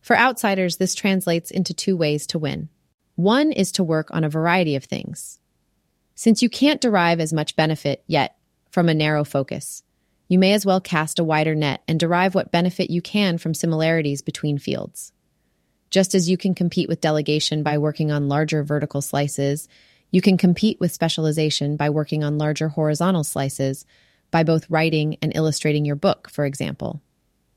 For 0.00 0.16
outsiders, 0.16 0.76
this 0.76 0.94
translates 0.94 1.50
into 1.50 1.72
two 1.72 1.96
ways 1.96 2.26
to 2.28 2.38
win. 2.38 2.68
One 3.14 3.52
is 3.52 3.70
to 3.72 3.84
work 3.84 4.08
on 4.10 4.24
a 4.24 4.28
variety 4.28 4.74
of 4.74 4.84
things. 4.84 5.38
Since 6.14 6.42
you 6.42 6.48
can't 6.48 6.80
derive 6.80 7.20
as 7.20 7.32
much 7.32 7.56
benefit 7.56 8.02
yet 8.06 8.36
from 8.70 8.88
a 8.88 8.94
narrow 8.94 9.24
focus, 9.24 9.82
you 10.28 10.38
may 10.38 10.54
as 10.54 10.66
well 10.66 10.80
cast 10.80 11.18
a 11.18 11.24
wider 11.24 11.54
net 11.54 11.82
and 11.86 12.00
derive 12.00 12.34
what 12.34 12.50
benefit 12.50 12.90
you 12.90 13.02
can 13.02 13.38
from 13.38 13.54
similarities 13.54 14.22
between 14.22 14.58
fields. 14.58 15.12
Just 15.90 16.14
as 16.14 16.30
you 16.30 16.38
can 16.38 16.54
compete 16.54 16.88
with 16.88 17.02
delegation 17.02 17.62
by 17.62 17.76
working 17.76 18.10
on 18.10 18.28
larger 18.28 18.62
vertical 18.62 19.02
slices, 19.02 19.68
you 20.10 20.22
can 20.22 20.38
compete 20.38 20.80
with 20.80 20.90
specialization 20.90 21.76
by 21.76 21.90
working 21.90 22.24
on 22.24 22.38
larger 22.38 22.68
horizontal 22.68 23.24
slices 23.24 23.84
by 24.32 24.42
both 24.42 24.68
writing 24.68 25.16
and 25.22 25.30
illustrating 25.36 25.84
your 25.84 25.94
book, 25.94 26.28
for 26.28 26.44
example. 26.44 27.00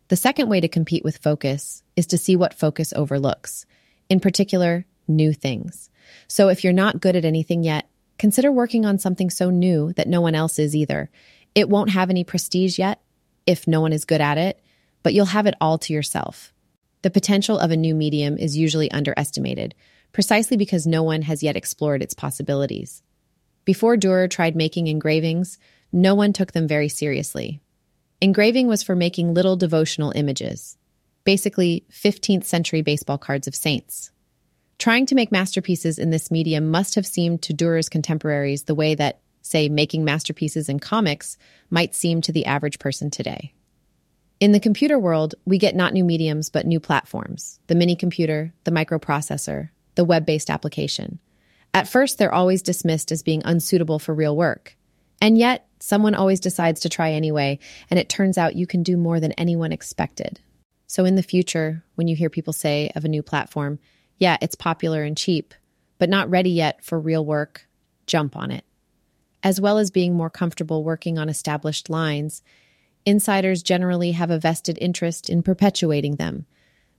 The 0.10 0.16
second 0.16 0.50
way 0.50 0.62
to 0.62 0.68
compete 0.68 1.04
with 1.04 1.18
focus 1.18 1.82
is 1.96 2.06
to 2.08 2.20
see 2.20 2.36
what 2.36 2.54
focus 2.54 2.94
overlooks, 2.96 3.66
in 4.08 4.20
particular, 4.20 4.86
new 5.08 5.34
things. 5.34 5.90
So 6.28 6.50
if 6.50 6.64
you're 6.64 6.74
not 6.74 7.02
good 7.02 7.16
at 7.16 7.26
anything 7.26 7.64
yet, 7.64 7.90
consider 8.20 8.52
working 8.52 8.86
on 8.86 9.00
something 9.00 9.32
so 9.32 9.50
new 9.50 9.94
that 9.94 10.08
no 10.08 10.22
one 10.22 10.36
else 10.36 10.60
is 10.60 10.76
either. 10.76 11.10
It 11.56 11.70
won't 11.70 11.90
have 11.90 12.12
any 12.12 12.24
prestige 12.24 12.78
yet 12.78 13.02
if 13.48 13.68
no 13.68 13.82
one 13.82 13.94
is 13.94 14.06
good 14.06 14.22
at 14.22 14.38
it, 14.38 14.62
but 15.02 15.14
you'll 15.14 15.26
have 15.26 15.48
it 15.48 15.56
all 15.60 15.80
to 15.80 15.94
yourself. 15.94 16.54
The 17.02 17.10
potential 17.10 17.58
of 17.58 17.72
a 17.72 17.78
new 17.78 17.96
medium 17.96 18.38
is 18.38 18.58
usually 18.58 18.92
underestimated, 18.92 19.74
precisely 20.12 20.58
because 20.58 20.86
no 20.86 21.04
one 21.04 21.24
has 21.24 21.44
yet 21.44 21.56
explored 21.56 22.02
its 22.02 22.14
possibilities. 22.14 23.02
Before 23.64 23.98
Dürer 23.98 24.30
tried 24.30 24.56
making 24.56 24.88
engravings, 24.88 25.58
no 25.96 26.14
one 26.14 26.34
took 26.34 26.52
them 26.52 26.68
very 26.68 26.90
seriously. 26.90 27.62
Engraving 28.20 28.68
was 28.68 28.84
for 28.84 28.98
making 28.98 29.34
little 29.34 29.56
devotional 29.56 30.12
images, 30.14 30.78
basically 31.24 31.86
15th 31.90 32.44
century 32.44 32.82
baseball 32.82 33.18
cards 33.18 33.48
of 33.48 33.56
saints. 33.56 34.12
Trying 34.78 35.06
to 35.06 35.16
make 35.16 35.32
masterpieces 35.32 35.98
in 35.98 36.10
this 36.10 36.30
medium 36.30 36.70
must 36.70 36.96
have 36.96 37.06
seemed 37.06 37.42
to 37.44 37.54
Dürer's 37.54 37.88
contemporaries 37.88 38.64
the 38.64 38.76
way 38.76 38.94
that, 38.96 39.22
say, 39.42 39.70
making 39.70 40.04
masterpieces 40.04 40.68
in 40.68 40.80
comics 40.80 41.38
might 41.70 41.96
seem 41.96 42.20
to 42.22 42.34
the 42.34 42.46
average 42.46 42.78
person 42.78 43.10
today. 43.10 43.54
In 44.42 44.52
the 44.52 44.60
computer 44.60 45.00
world, 45.00 45.36
we 45.46 45.58
get 45.58 45.78
not 45.78 45.94
new 45.94 46.04
mediums, 46.04 46.50
but 46.50 46.66
new 46.66 46.82
platforms 46.82 47.62
the 47.68 47.76
mini 47.76 47.96
computer, 47.96 48.54
the 48.66 48.72
microprocessor, 48.72 49.70
the 49.96 50.04
web 50.04 50.26
based 50.26 50.50
application. 50.50 51.20
At 51.74 51.88
first, 51.88 52.18
they're 52.18 52.34
always 52.34 52.62
dismissed 52.62 53.14
as 53.14 53.24
being 53.24 53.42
unsuitable 53.46 54.00
for 54.00 54.14
real 54.14 54.36
work. 54.36 54.76
And 55.22 55.38
yet, 55.38 55.68
someone 55.86 56.16
always 56.16 56.40
decides 56.40 56.82
to 56.82 56.90
try 56.90 57.12
anyway, 57.12 57.60
and 57.92 58.00
it 58.00 58.10
turns 58.10 58.40
out 58.40 58.56
you 58.56 58.66
can 58.66 58.82
do 58.82 58.98
more 58.98 59.20
than 59.20 59.32
anyone 59.34 59.72
expected. 59.72 60.40
So, 60.88 61.06
in 61.06 61.16
the 61.16 61.24
future, 61.24 61.84
when 61.94 62.08
you 62.08 62.16
hear 62.16 62.30
people 62.30 62.54
say 62.54 62.92
of 62.96 63.06
a 63.06 63.10
new 63.10 63.22
platform, 63.22 63.78
yeah, 64.18 64.38
it's 64.42 64.56
popular 64.56 65.04
and 65.04 65.16
cheap, 65.16 65.54
but 66.00 66.10
not 66.10 66.30
ready 66.30 66.50
yet 66.50 66.84
for 66.84 67.00
real 67.00 67.24
work, 67.24 67.68
jump 68.08 68.36
on 68.36 68.50
it. 68.50 68.66
As 69.44 69.62
well 69.62 69.78
as 69.78 69.92
being 69.92 70.16
more 70.16 70.30
comfortable 70.30 70.84
working 70.84 71.20
on 71.20 71.30
established 71.30 71.88
lines, 71.88 72.42
insiders 73.06 73.62
generally 73.62 74.14
have 74.14 74.32
a 74.32 74.40
vested 74.40 74.80
interest 74.82 75.30
in 75.30 75.44
perpetuating 75.44 76.16
them. 76.16 76.48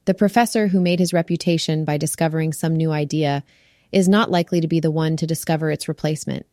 The 0.05 0.15
professor 0.15 0.69
who 0.69 0.81
made 0.81 1.01
his 1.01 1.13
reputation 1.13 1.85
by 1.85 1.99
discovering 1.99 2.53
some 2.53 2.77
new 2.77 2.93
idea 2.93 3.43
is 3.91 4.09
not 4.09 4.31
likely 4.31 4.61
to 4.61 4.69
be 4.69 4.79
the 4.79 4.93
one 4.93 5.17
to 5.17 5.27
discover 5.27 5.73
its 5.73 5.89
replacement. 5.89 6.47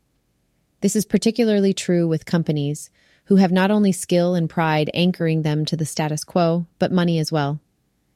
This 0.83 0.97
is 0.97 1.05
particularly 1.05 1.73
true 1.73 2.09
with 2.09 2.25
companies 2.25 2.89
who 3.27 3.37
have 3.37 3.53
not 3.53 3.71
only 3.71 3.93
skill 3.93 4.35
and 4.35 4.49
pride 4.49 4.91
anchoring 4.93 5.41
them 5.41 5.63
to 5.63 5.77
the 5.77 5.85
status 5.85 6.25
quo, 6.25 6.67
but 6.77 6.91
money 6.91 7.19
as 7.19 7.31
well. 7.31 7.61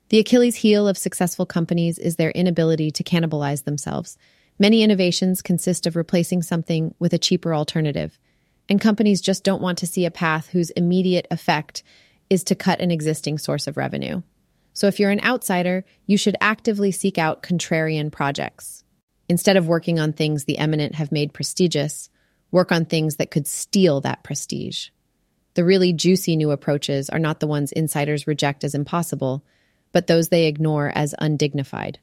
The 0.10 0.20
Achilles 0.20 0.58
heel 0.58 0.86
of 0.86 0.98
successful 0.98 1.46
companies 1.46 1.98
is 1.98 2.18
their 2.18 2.32
inability 2.32 2.92
to 2.92 3.06
cannibalize 3.06 3.64
themselves. 3.64 4.18
Many 4.60 4.84
innovations 4.84 5.42
consist 5.42 5.88
of 5.88 5.96
replacing 5.96 6.42
something 6.42 6.94
with 7.00 7.14
a 7.14 7.18
cheaper 7.18 7.56
alternative, 7.56 8.20
and 8.68 8.82
companies 8.82 9.22
just 9.22 9.46
don't 9.46 9.62
want 9.62 9.78
to 9.78 9.88
see 9.88 10.04
a 10.04 10.12
path 10.12 10.50
whose 10.50 10.72
immediate 10.72 11.28
effect 11.32 11.84
is 12.30 12.44
to 12.44 12.54
cut 12.54 12.82
an 12.82 12.92
existing 12.92 13.38
source 13.38 13.68
of 13.68 13.78
revenue. 13.78 14.24
So 14.74 14.88
if 14.88 15.00
you're 15.00 15.12
an 15.12 15.24
outsider, 15.24 15.86
you 16.06 16.18
should 16.18 16.36
actively 16.42 16.92
seek 16.92 17.18
out 17.18 17.44
contrarian 17.44 18.12
projects. 18.12 18.84
Instead 19.30 19.56
of 19.56 19.70
working 19.70 20.02
on 20.02 20.12
things 20.12 20.44
the 20.44 20.58
eminent 20.58 20.96
have 20.96 21.14
made 21.14 21.34
prestigious, 21.34 22.10
work 22.52 22.72
on 22.72 22.86
things 22.86 23.18
that 23.18 23.32
could 23.32 23.48
steal 23.48 24.02
that 24.02 24.24
prestige. 24.24 24.90
The 25.54 25.66
really 25.66 25.92
juicy 25.94 26.36
new 26.36 26.52
approaches 26.52 27.10
are 27.10 27.20
not 27.20 27.40
the 27.40 27.48
ones 27.48 27.72
insiders 27.72 28.28
reject 28.28 28.64
as 28.64 28.76
impossible, 28.76 29.44
but 29.92 30.08
those 30.08 30.30
they 30.30 30.46
ignore 30.46 30.92
as 30.94 31.16
undignified. 31.18 32.00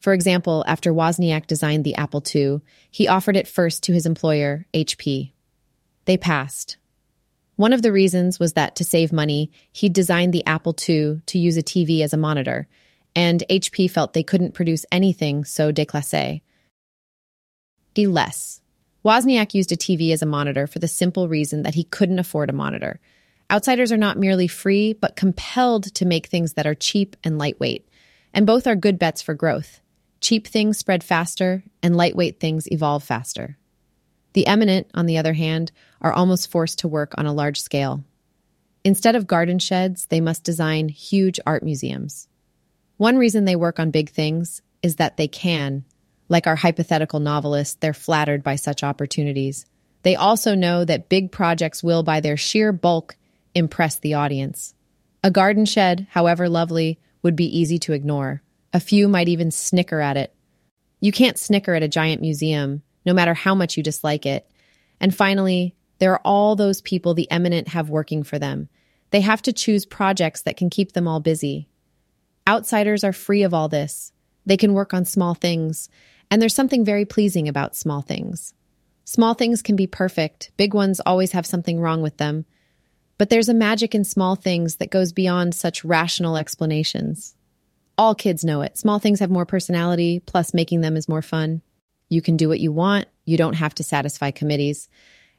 For 0.00 0.12
example, 0.12 0.64
after 0.66 0.92
Wozniak 0.92 1.46
designed 1.46 1.84
the 1.84 1.96
Apple 1.96 2.22
II, 2.34 2.60
he 2.90 3.08
offered 3.08 3.36
it 3.36 3.48
first 3.48 3.82
to 3.84 3.92
his 3.92 4.06
employer, 4.06 4.66
HP. 4.72 5.32
They 6.04 6.16
passed. 6.16 6.76
One 7.56 7.72
of 7.72 7.82
the 7.82 7.92
reasons 7.92 8.38
was 8.38 8.52
that 8.52 8.76
to 8.76 8.84
save 8.84 9.12
money, 9.12 9.50
he 9.72 9.88
designed 9.88 10.32
the 10.32 10.46
Apple 10.46 10.74
II 10.88 11.22
to 11.26 11.38
use 11.38 11.56
a 11.56 11.62
TV 11.62 12.02
as 12.02 12.12
a 12.12 12.16
monitor, 12.16 12.68
and 13.16 13.42
HP 13.50 13.90
felt 13.90 14.12
they 14.12 14.22
couldn't 14.22 14.54
produce 14.54 14.86
anything 14.92 15.44
so 15.44 15.72
déclassé. 15.72 16.42
Less. 17.96 18.60
Wozniak 19.04 19.54
used 19.54 19.72
a 19.72 19.76
TV 19.76 20.12
as 20.12 20.22
a 20.22 20.26
monitor 20.26 20.66
for 20.66 20.78
the 20.78 20.88
simple 20.88 21.28
reason 21.28 21.62
that 21.62 21.74
he 21.74 21.84
couldn't 21.84 22.18
afford 22.18 22.50
a 22.50 22.54
monitor. 22.54 23.00
Outsiders 23.50 23.92
are 23.92 23.96
not 23.96 24.18
merely 24.18 24.48
free, 24.48 24.92
but 24.92 25.16
compelled 25.16 25.94
to 25.94 26.04
make 26.04 26.26
things 26.26 26.54
that 26.54 26.66
are 26.66 26.74
cheap 26.74 27.16
and 27.24 27.38
lightweight. 27.38 27.88
And 28.34 28.46
both 28.46 28.66
are 28.66 28.76
good 28.76 28.98
bets 28.98 29.22
for 29.22 29.34
growth. 29.34 29.80
Cheap 30.20 30.46
things 30.46 30.76
spread 30.76 31.04
faster, 31.04 31.62
and 31.82 31.96
lightweight 31.96 32.40
things 32.40 32.70
evolve 32.70 33.04
faster. 33.04 33.56
The 34.34 34.46
eminent, 34.46 34.88
on 34.94 35.06
the 35.06 35.16
other 35.16 35.32
hand, 35.32 35.72
are 36.02 36.12
almost 36.12 36.50
forced 36.50 36.80
to 36.80 36.88
work 36.88 37.14
on 37.16 37.26
a 37.26 37.32
large 37.32 37.60
scale. 37.60 38.04
Instead 38.84 39.16
of 39.16 39.26
garden 39.26 39.58
sheds, 39.58 40.06
they 40.06 40.20
must 40.20 40.44
design 40.44 40.88
huge 40.88 41.40
art 41.46 41.62
museums. 41.62 42.28
One 42.96 43.16
reason 43.16 43.44
they 43.44 43.56
work 43.56 43.78
on 43.78 43.90
big 43.90 44.10
things 44.10 44.60
is 44.82 44.96
that 44.96 45.16
they 45.16 45.28
can. 45.28 45.84
Like 46.28 46.46
our 46.46 46.56
hypothetical 46.56 47.20
novelists, 47.20 47.76
they're 47.80 47.94
flattered 47.94 48.42
by 48.42 48.56
such 48.56 48.82
opportunities. 48.82 49.66
They 50.02 50.16
also 50.16 50.54
know 50.54 50.84
that 50.84 51.08
big 51.08 51.32
projects 51.32 51.82
will, 51.82 52.02
by 52.02 52.20
their 52.20 52.36
sheer 52.36 52.72
bulk, 52.72 53.16
impress 53.54 53.98
the 53.98 54.14
audience. 54.14 54.74
A 55.24 55.30
garden 55.30 55.64
shed, 55.64 56.06
however 56.10 56.48
lovely, 56.48 56.98
would 57.22 57.34
be 57.34 57.58
easy 57.58 57.78
to 57.80 57.92
ignore. 57.92 58.42
A 58.72 58.80
few 58.80 59.08
might 59.08 59.28
even 59.28 59.50
snicker 59.50 60.00
at 60.00 60.16
it. 60.16 60.34
You 61.00 61.12
can't 61.12 61.38
snicker 61.38 61.74
at 61.74 61.82
a 61.82 61.88
giant 61.88 62.20
museum, 62.20 62.82
no 63.04 63.14
matter 63.14 63.34
how 63.34 63.54
much 63.54 63.76
you 63.76 63.82
dislike 63.82 64.26
it. 64.26 64.48
And 65.00 65.14
finally, 65.14 65.74
there 65.98 66.12
are 66.12 66.20
all 66.24 66.54
those 66.54 66.80
people 66.80 67.14
the 67.14 67.30
eminent 67.30 67.68
have 67.68 67.90
working 67.90 68.22
for 68.22 68.38
them. 68.38 68.68
They 69.10 69.20
have 69.22 69.42
to 69.42 69.52
choose 69.52 69.86
projects 69.86 70.42
that 70.42 70.56
can 70.56 70.70
keep 70.70 70.92
them 70.92 71.08
all 71.08 71.20
busy. 71.20 71.68
Outsiders 72.46 73.04
are 73.04 73.12
free 73.12 73.42
of 73.42 73.54
all 73.54 73.68
this. 73.68 74.12
They 74.46 74.56
can 74.56 74.74
work 74.74 74.94
on 74.94 75.04
small 75.04 75.34
things, 75.34 75.88
and 76.30 76.40
there's 76.40 76.54
something 76.54 76.84
very 76.84 77.04
pleasing 77.04 77.48
about 77.48 77.76
small 77.76 78.02
things. 78.02 78.54
Small 79.04 79.34
things 79.34 79.62
can 79.62 79.76
be 79.76 79.86
perfect, 79.86 80.50
big 80.56 80.74
ones 80.74 81.00
always 81.00 81.32
have 81.32 81.46
something 81.46 81.80
wrong 81.80 82.02
with 82.02 82.18
them. 82.18 82.44
But 83.16 83.30
there's 83.30 83.48
a 83.48 83.54
magic 83.54 83.94
in 83.94 84.04
small 84.04 84.36
things 84.36 84.76
that 84.76 84.90
goes 84.90 85.12
beyond 85.12 85.54
such 85.54 85.84
rational 85.84 86.36
explanations. 86.36 87.34
All 87.96 88.14
kids 88.14 88.44
know 88.44 88.60
it. 88.62 88.78
Small 88.78 89.00
things 89.00 89.18
have 89.18 89.30
more 89.30 89.46
personality, 89.46 90.20
plus 90.20 90.54
making 90.54 90.82
them 90.82 90.96
is 90.96 91.08
more 91.08 91.22
fun. 91.22 91.62
You 92.08 92.22
can 92.22 92.36
do 92.36 92.48
what 92.48 92.60
you 92.60 92.70
want, 92.70 93.06
you 93.24 93.36
don't 93.36 93.54
have 93.54 93.74
to 93.76 93.82
satisfy 93.82 94.30
committees. 94.30 94.88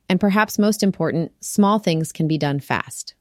And 0.10 0.19
perhaps 0.19 0.60
most 0.60 0.84
important, 0.84 1.32
small 1.39 1.80
things 1.80 2.12
can 2.12 2.28
be 2.28 2.38
done 2.38 2.60
fast. 2.60 3.13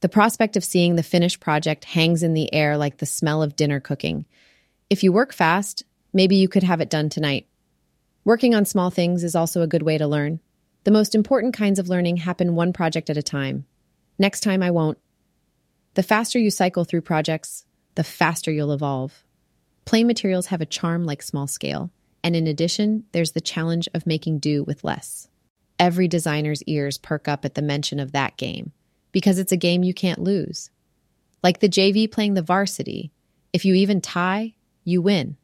The 0.00 0.08
prospect 0.08 0.56
of 0.56 0.64
seeing 0.64 0.96
the 0.96 1.02
finished 1.02 1.40
project 1.40 1.86
hangs 1.86 2.22
in 2.22 2.34
the 2.34 2.52
air 2.54 2.76
like 2.76 2.98
the 2.98 3.06
smell 3.06 3.42
of 3.42 3.56
dinner 3.56 3.80
cooking. 3.80 4.26
If 4.90 5.02
you 5.02 5.10
work 5.10 5.32
fast, 5.32 5.82
maybe 6.16 6.34
you 6.34 6.48
could 6.48 6.64
have 6.64 6.80
it 6.80 6.90
done 6.90 7.08
tonight. 7.10 7.46
Working 8.24 8.54
on 8.54 8.64
small 8.64 8.90
things 8.90 9.22
is 9.22 9.36
also 9.36 9.62
a 9.62 9.68
good 9.68 9.82
way 9.82 9.98
to 9.98 10.08
learn. 10.08 10.40
The 10.84 10.90
most 10.90 11.14
important 11.14 11.54
kinds 11.54 11.78
of 11.78 11.88
learning 11.88 12.16
happen 12.16 12.56
one 12.56 12.72
project 12.72 13.10
at 13.10 13.18
a 13.18 13.22
time. 13.22 13.66
Next 14.18 14.40
time, 14.40 14.62
I 14.62 14.70
won't. 14.70 14.98
The 15.94 16.02
faster 16.02 16.38
you 16.38 16.50
cycle 16.50 16.84
through 16.84 17.02
projects, 17.02 17.66
the 17.96 18.02
faster 18.02 18.50
you'll 18.50 18.72
evolve. 18.72 19.24
Plain 19.84 20.06
materials 20.06 20.46
have 20.46 20.60
a 20.60 20.66
charm 20.66 21.04
like 21.04 21.22
small 21.22 21.46
scale. 21.46 21.90
And 22.24 22.34
in 22.34 22.46
addition, 22.46 23.04
there's 23.12 23.32
the 23.32 23.40
challenge 23.40 23.86
of 23.94 24.06
making 24.06 24.38
do 24.38 24.64
with 24.64 24.84
less. 24.84 25.28
Every 25.78 26.08
designer's 26.08 26.62
ears 26.64 26.98
perk 26.98 27.28
up 27.28 27.44
at 27.44 27.54
the 27.54 27.62
mention 27.62 28.00
of 28.00 28.12
that 28.12 28.36
game 28.36 28.72
because 29.12 29.38
it's 29.38 29.52
a 29.52 29.56
game 29.56 29.82
you 29.82 29.92
can't 29.94 30.18
lose. 30.22 30.70
Like 31.42 31.60
the 31.60 31.68
JV 31.68 32.10
playing 32.10 32.34
the 32.34 32.42
varsity, 32.42 33.12
if 33.52 33.64
you 33.64 33.74
even 33.74 34.00
tie, 34.00 34.54
you 34.82 35.02
win. 35.02 35.36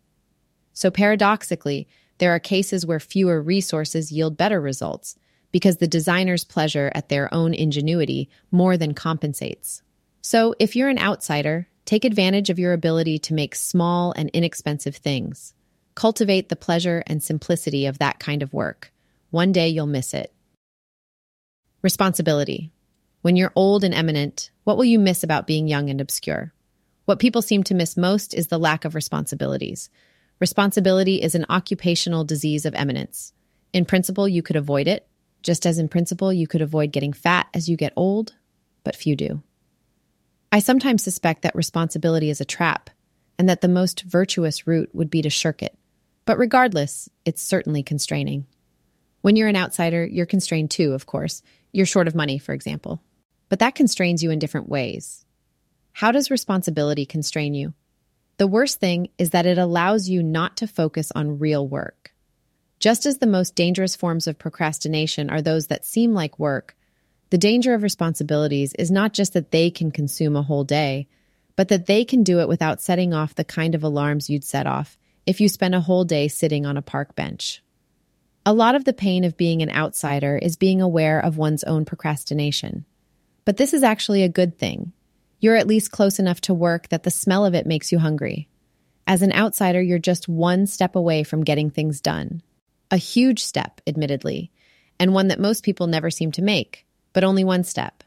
So 0.73 0.91
paradoxically, 0.91 1.89
there 2.19 2.35
are 2.35 2.39
cases 2.39 2.87
where 2.87 3.01
fewer 3.01 3.41
resources 3.43 4.13
yield 4.13 4.37
better 4.37 4.61
results 4.61 5.17
because 5.51 5.77
the 5.77 5.87
designer's 5.87 6.45
pleasure 6.45 6.91
at 6.95 7.09
their 7.09 7.33
own 7.33 7.55
ingenuity 7.55 8.31
more 8.51 8.77
than 8.77 8.95
compensates. 8.95 9.83
So 10.23 10.55
if 10.59 10.75
you're 10.77 10.89
an 10.89 10.99
outsider, 10.99 11.69
take 11.85 12.05
advantage 12.05 12.49
of 12.49 12.59
your 12.59 12.73
ability 12.73 13.19
to 13.21 13.35
make 13.35 13.55
small 13.55 14.13
and 14.17 14.31
inexpensive 14.31 14.97
things. 14.97 15.53
Cultivate 15.95 16.49
the 16.49 16.57
pleasure 16.57 17.03
and 17.07 17.23
simplicity 17.23 17.87
of 17.87 17.99
that 17.99 18.19
kind 18.19 18.43
of 18.43 18.55
work. 18.55 18.93
One 19.31 19.53
day 19.53 19.69
you'll 19.69 19.87
miss 19.87 20.15
it. 20.15 20.33
Responsibility. 21.83 22.71
When 23.21 23.37
you're 23.37 23.53
old 23.55 23.85
and 23.85 23.95
eminent, 23.95 24.51
what 24.65 24.77
will 24.77 24.85
you 24.85 24.99
miss 24.99 25.23
about 25.23 25.47
being 25.47 25.69
young 25.69 25.91
and 25.91 26.01
obscure? 26.01 26.53
What 27.05 27.19
people 27.19 27.43
seem 27.43 27.63
to 27.65 27.75
miss 27.75 27.97
most 27.97 28.33
is 28.33 28.47
the 28.47 28.59
lack 28.59 28.85
of 28.85 28.95
responsibilities. 28.95 29.91
Responsibility 30.43 31.23
is 31.23 31.37
an 31.37 31.47
occupational 31.49 32.25
disease 32.25 32.67
of 32.67 32.75
eminence. 32.75 33.33
In 33.73 33.85
principle, 33.85 34.29
you 34.29 34.43
could 34.43 34.57
avoid 34.57 34.89
it, 34.89 35.07
just 35.45 35.65
as 35.65 35.79
in 35.79 35.87
principle, 35.89 36.33
you 36.33 36.49
could 36.49 36.61
avoid 36.61 36.91
getting 36.91 37.13
fat 37.13 37.47
as 37.55 37.69
you 37.69 37.77
get 37.77 37.93
old, 37.95 38.35
but 38.83 38.97
few 38.97 39.15
do. 39.15 39.45
I 40.51 40.59
sometimes 40.59 41.05
suspect 41.05 41.43
that 41.43 41.55
responsibility 41.55 42.29
is 42.29 42.41
a 42.41 42.45
trap, 42.45 42.91
and 43.39 43.49
that 43.49 43.61
the 43.61 43.69
most 43.69 44.03
virtuous 44.03 44.67
route 44.67 44.91
would 44.93 45.11
be 45.11 45.23
to 45.23 45.31
shirk 45.31 45.63
it. 45.63 45.79
But 46.25 46.39
regardless, 46.39 47.09
it's 47.25 47.41
certainly 47.41 47.85
constraining. 47.85 48.47
When 49.21 49.37
you're 49.37 49.47
an 49.47 49.55
outsider, 49.55 50.05
you're 50.05 50.27
constrained 50.27 50.73
too, 50.73 50.93
of 50.93 51.07
course. 51.07 51.41
You're 51.71 51.87
short 51.87 52.09
of 52.09 52.17
money, 52.17 52.39
for 52.39 52.53
example. 52.53 53.01
But 53.49 53.61
that 53.61 53.77
constrains 53.77 54.25
you 54.25 54.33
in 54.33 54.41
different 54.41 54.69
ways. 54.69 55.25
How 55.93 56.11
does 56.11 56.33
responsibility 56.33 57.07
constrain 57.07 57.55
you? 57.55 57.75
The 58.43 58.49
worst 58.49 58.81
thing 58.81 59.07
is 59.19 59.31
that 59.31 59.47
it 59.47 59.57
allows 59.57 60.09
you 60.09 60.21
not 60.21 60.57
to 60.57 60.67
focus 60.67 61.13
on 61.15 61.39
real 61.39 61.65
work. 61.65 62.13
Just 62.81 63.07
as 63.07 63.19
the 63.19 63.27
most 63.29 63.55
dangerous 63.55 63.95
forms 63.95 64.27
of 64.27 64.37
procrastination 64.37 65.31
are 65.31 65.41
those 65.41 65.69
that 65.69 65.85
seem 65.85 66.13
like 66.13 66.41
work, 66.41 66.77
the 67.31 67.39
danger 67.39 67.73
of 67.73 67.85
responsibilities 67.85 68.75
is 68.75 68.91
not 68.91 69.13
just 69.13 69.35
that 69.35 69.53
they 69.53 69.71
can 69.71 69.93
consume 69.93 70.35
a 70.35 70.43
whole 70.43 70.65
day, 70.65 71.07
but 71.55 71.69
that 71.69 71.87
they 71.87 72.05
can 72.05 72.25
do 72.25 72.41
it 72.41 72.49
without 72.49 72.83
setting 72.83 73.15
off 73.15 73.37
the 73.37 73.45
kind 73.45 73.77
of 73.77 73.85
alarms 73.85 74.29
you'd 74.29 74.43
set 74.43 74.67
off 74.67 74.99
if 75.25 75.41
you 75.41 75.49
spent 75.49 75.77
a 75.77 75.81
whole 75.81 76.03
day 76.03 76.27
sitting 76.27 76.67
on 76.67 76.77
a 76.77 76.83
park 76.83 77.15
bench. 77.15 77.63
A 78.45 78.53
lot 78.53 78.75
of 78.75 78.85
the 78.85 78.93
pain 78.93 79.23
of 79.23 79.37
being 79.37 79.63
an 79.63 79.71
outsider 79.71 80.37
is 80.37 80.57
being 80.57 80.83
aware 80.83 81.21
of 81.21 81.39
one's 81.39 81.63
own 81.63 81.85
procrastination. 81.85 82.87
But 83.45 83.57
this 83.57 83.73
is 83.73 83.85
actually 83.85 84.25
a 84.25 84.29
good 84.29 84.59
thing. 84.59 84.91
You're 85.43 85.57
at 85.57 85.67
least 85.67 85.91
close 85.91 86.21
enough 86.21 86.41
to 86.43 86.55
work 86.55 86.89
that 86.91 87.03
the 87.03 87.11
smell 87.11 87.45
of 87.45 87.53
it 87.53 87.67
makes 87.67 87.91
you 87.91 87.99
hungry. 87.99 88.49
As 89.09 89.23
an 89.23 89.33
outsider, 89.33 89.83
you're 89.83 89.99
just 89.99 90.29
one 90.29 90.69
step 90.69 90.95
away 90.95 91.25
from 91.25 91.43
getting 91.43 91.69
things 91.69 92.01
done. 92.01 92.43
A 92.93 92.97
huge 92.97 93.43
step, 93.43 93.81
admittedly, 93.85 94.53
and 95.01 95.13
one 95.13 95.27
that 95.27 95.41
most 95.41 95.65
people 95.65 95.89
never 95.89 96.11
seem 96.11 96.31
to 96.31 96.43
make, 96.43 96.87
but 97.13 97.25
only 97.25 97.43
one 97.43 97.65
step. 97.65 98.05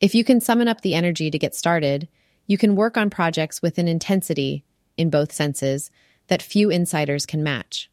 If 0.00 0.14
you 0.14 0.24
can 0.24 0.40
summon 0.40 0.66
up 0.66 0.80
the 0.80 0.94
energy 0.94 1.30
to 1.30 1.38
get 1.38 1.54
started, 1.54 2.08
you 2.46 2.56
can 2.56 2.76
work 2.76 2.96
on 2.96 3.10
projects 3.10 3.60
with 3.60 3.76
an 3.76 3.86
intensity, 3.86 4.64
in 4.96 5.10
both 5.10 5.32
senses, 5.32 5.90
that 6.28 6.40
few 6.40 6.70
insiders 6.70 7.26
can 7.26 7.42
match. 7.42 7.90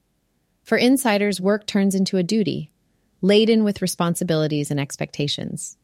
For 0.64 0.78
insiders, 0.78 1.42
work 1.42 1.68
turns 1.68 1.94
into 1.94 2.16
a 2.16 2.24
duty, 2.24 2.72
laden 3.20 3.66
with 3.66 3.82
responsibilities 3.82 4.72
and 4.72 4.80
expectations. 4.80 5.76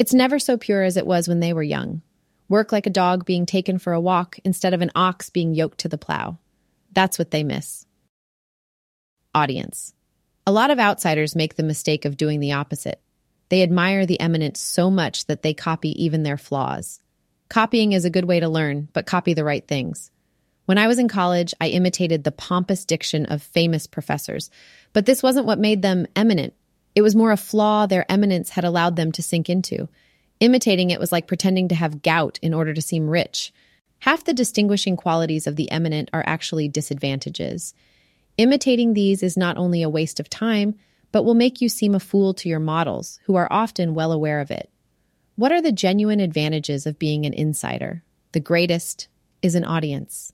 It's 0.00 0.12
never 0.12 0.40
so 0.40 0.58
pure 0.58 0.82
as 0.82 0.96
it 0.96 1.06
was 1.06 1.28
when 1.28 1.38
they 1.38 1.52
were 1.52 1.62
young. 1.62 2.02
Work 2.48 2.70
like 2.70 2.86
a 2.86 2.90
dog 2.90 3.24
being 3.24 3.46
taken 3.46 3.78
for 3.78 3.92
a 3.92 4.00
walk 4.00 4.38
instead 4.44 4.72
of 4.72 4.80
an 4.80 4.92
ox 4.94 5.30
being 5.30 5.54
yoked 5.54 5.78
to 5.78 5.88
the 5.88 5.98
plow. 5.98 6.38
That's 6.92 7.18
what 7.18 7.30
they 7.30 7.42
miss. 7.42 7.86
Audience. 9.34 9.94
A 10.46 10.52
lot 10.52 10.70
of 10.70 10.78
outsiders 10.78 11.34
make 11.34 11.56
the 11.56 11.64
mistake 11.64 12.04
of 12.04 12.16
doing 12.16 12.38
the 12.38 12.52
opposite. 12.52 13.00
They 13.48 13.62
admire 13.62 14.06
the 14.06 14.20
eminent 14.20 14.56
so 14.56 14.90
much 14.90 15.26
that 15.26 15.42
they 15.42 15.54
copy 15.54 16.04
even 16.04 16.22
their 16.22 16.36
flaws. 16.36 17.00
Copying 17.48 17.92
is 17.92 18.04
a 18.04 18.10
good 18.10 18.24
way 18.24 18.40
to 18.40 18.48
learn, 18.48 18.88
but 18.92 19.06
copy 19.06 19.34
the 19.34 19.44
right 19.44 19.66
things. 19.66 20.10
When 20.66 20.78
I 20.78 20.88
was 20.88 20.98
in 20.98 21.08
college, 21.08 21.54
I 21.60 21.68
imitated 21.68 22.24
the 22.24 22.32
pompous 22.32 22.84
diction 22.84 23.26
of 23.26 23.42
famous 23.42 23.86
professors, 23.86 24.50
but 24.92 25.06
this 25.06 25.22
wasn't 25.22 25.46
what 25.46 25.58
made 25.58 25.82
them 25.82 26.06
eminent. 26.16 26.54
It 26.94 27.02
was 27.02 27.14
more 27.14 27.30
a 27.30 27.36
flaw 27.36 27.86
their 27.86 28.10
eminence 28.10 28.50
had 28.50 28.64
allowed 28.64 28.96
them 28.96 29.12
to 29.12 29.22
sink 29.22 29.48
into. 29.48 29.88
Imitating 30.40 30.90
it 30.90 31.00
was 31.00 31.12
like 31.12 31.26
pretending 31.26 31.68
to 31.68 31.74
have 31.74 32.02
gout 32.02 32.38
in 32.42 32.52
order 32.52 32.74
to 32.74 32.82
seem 32.82 33.08
rich. 33.08 33.52
Half 34.00 34.24
the 34.24 34.34
distinguishing 34.34 34.96
qualities 34.96 35.46
of 35.46 35.56
the 35.56 35.70
eminent 35.70 36.10
are 36.12 36.24
actually 36.26 36.68
disadvantages. 36.68 37.74
Imitating 38.36 38.92
these 38.92 39.22
is 39.22 39.36
not 39.36 39.56
only 39.56 39.82
a 39.82 39.88
waste 39.88 40.20
of 40.20 40.28
time, 40.28 40.74
but 41.10 41.24
will 41.24 41.34
make 41.34 41.62
you 41.62 41.68
seem 41.68 41.94
a 41.94 42.00
fool 42.00 42.34
to 42.34 42.48
your 42.48 42.60
models, 42.60 43.18
who 43.24 43.36
are 43.36 43.48
often 43.50 43.94
well 43.94 44.12
aware 44.12 44.40
of 44.40 44.50
it. 44.50 44.70
What 45.36 45.52
are 45.52 45.62
the 45.62 45.72
genuine 45.72 46.20
advantages 46.20 46.86
of 46.86 46.98
being 46.98 47.24
an 47.24 47.32
insider? 47.32 48.02
The 48.32 48.40
greatest 48.40 49.08
is 49.40 49.54
an 49.54 49.64
audience. 49.64 50.32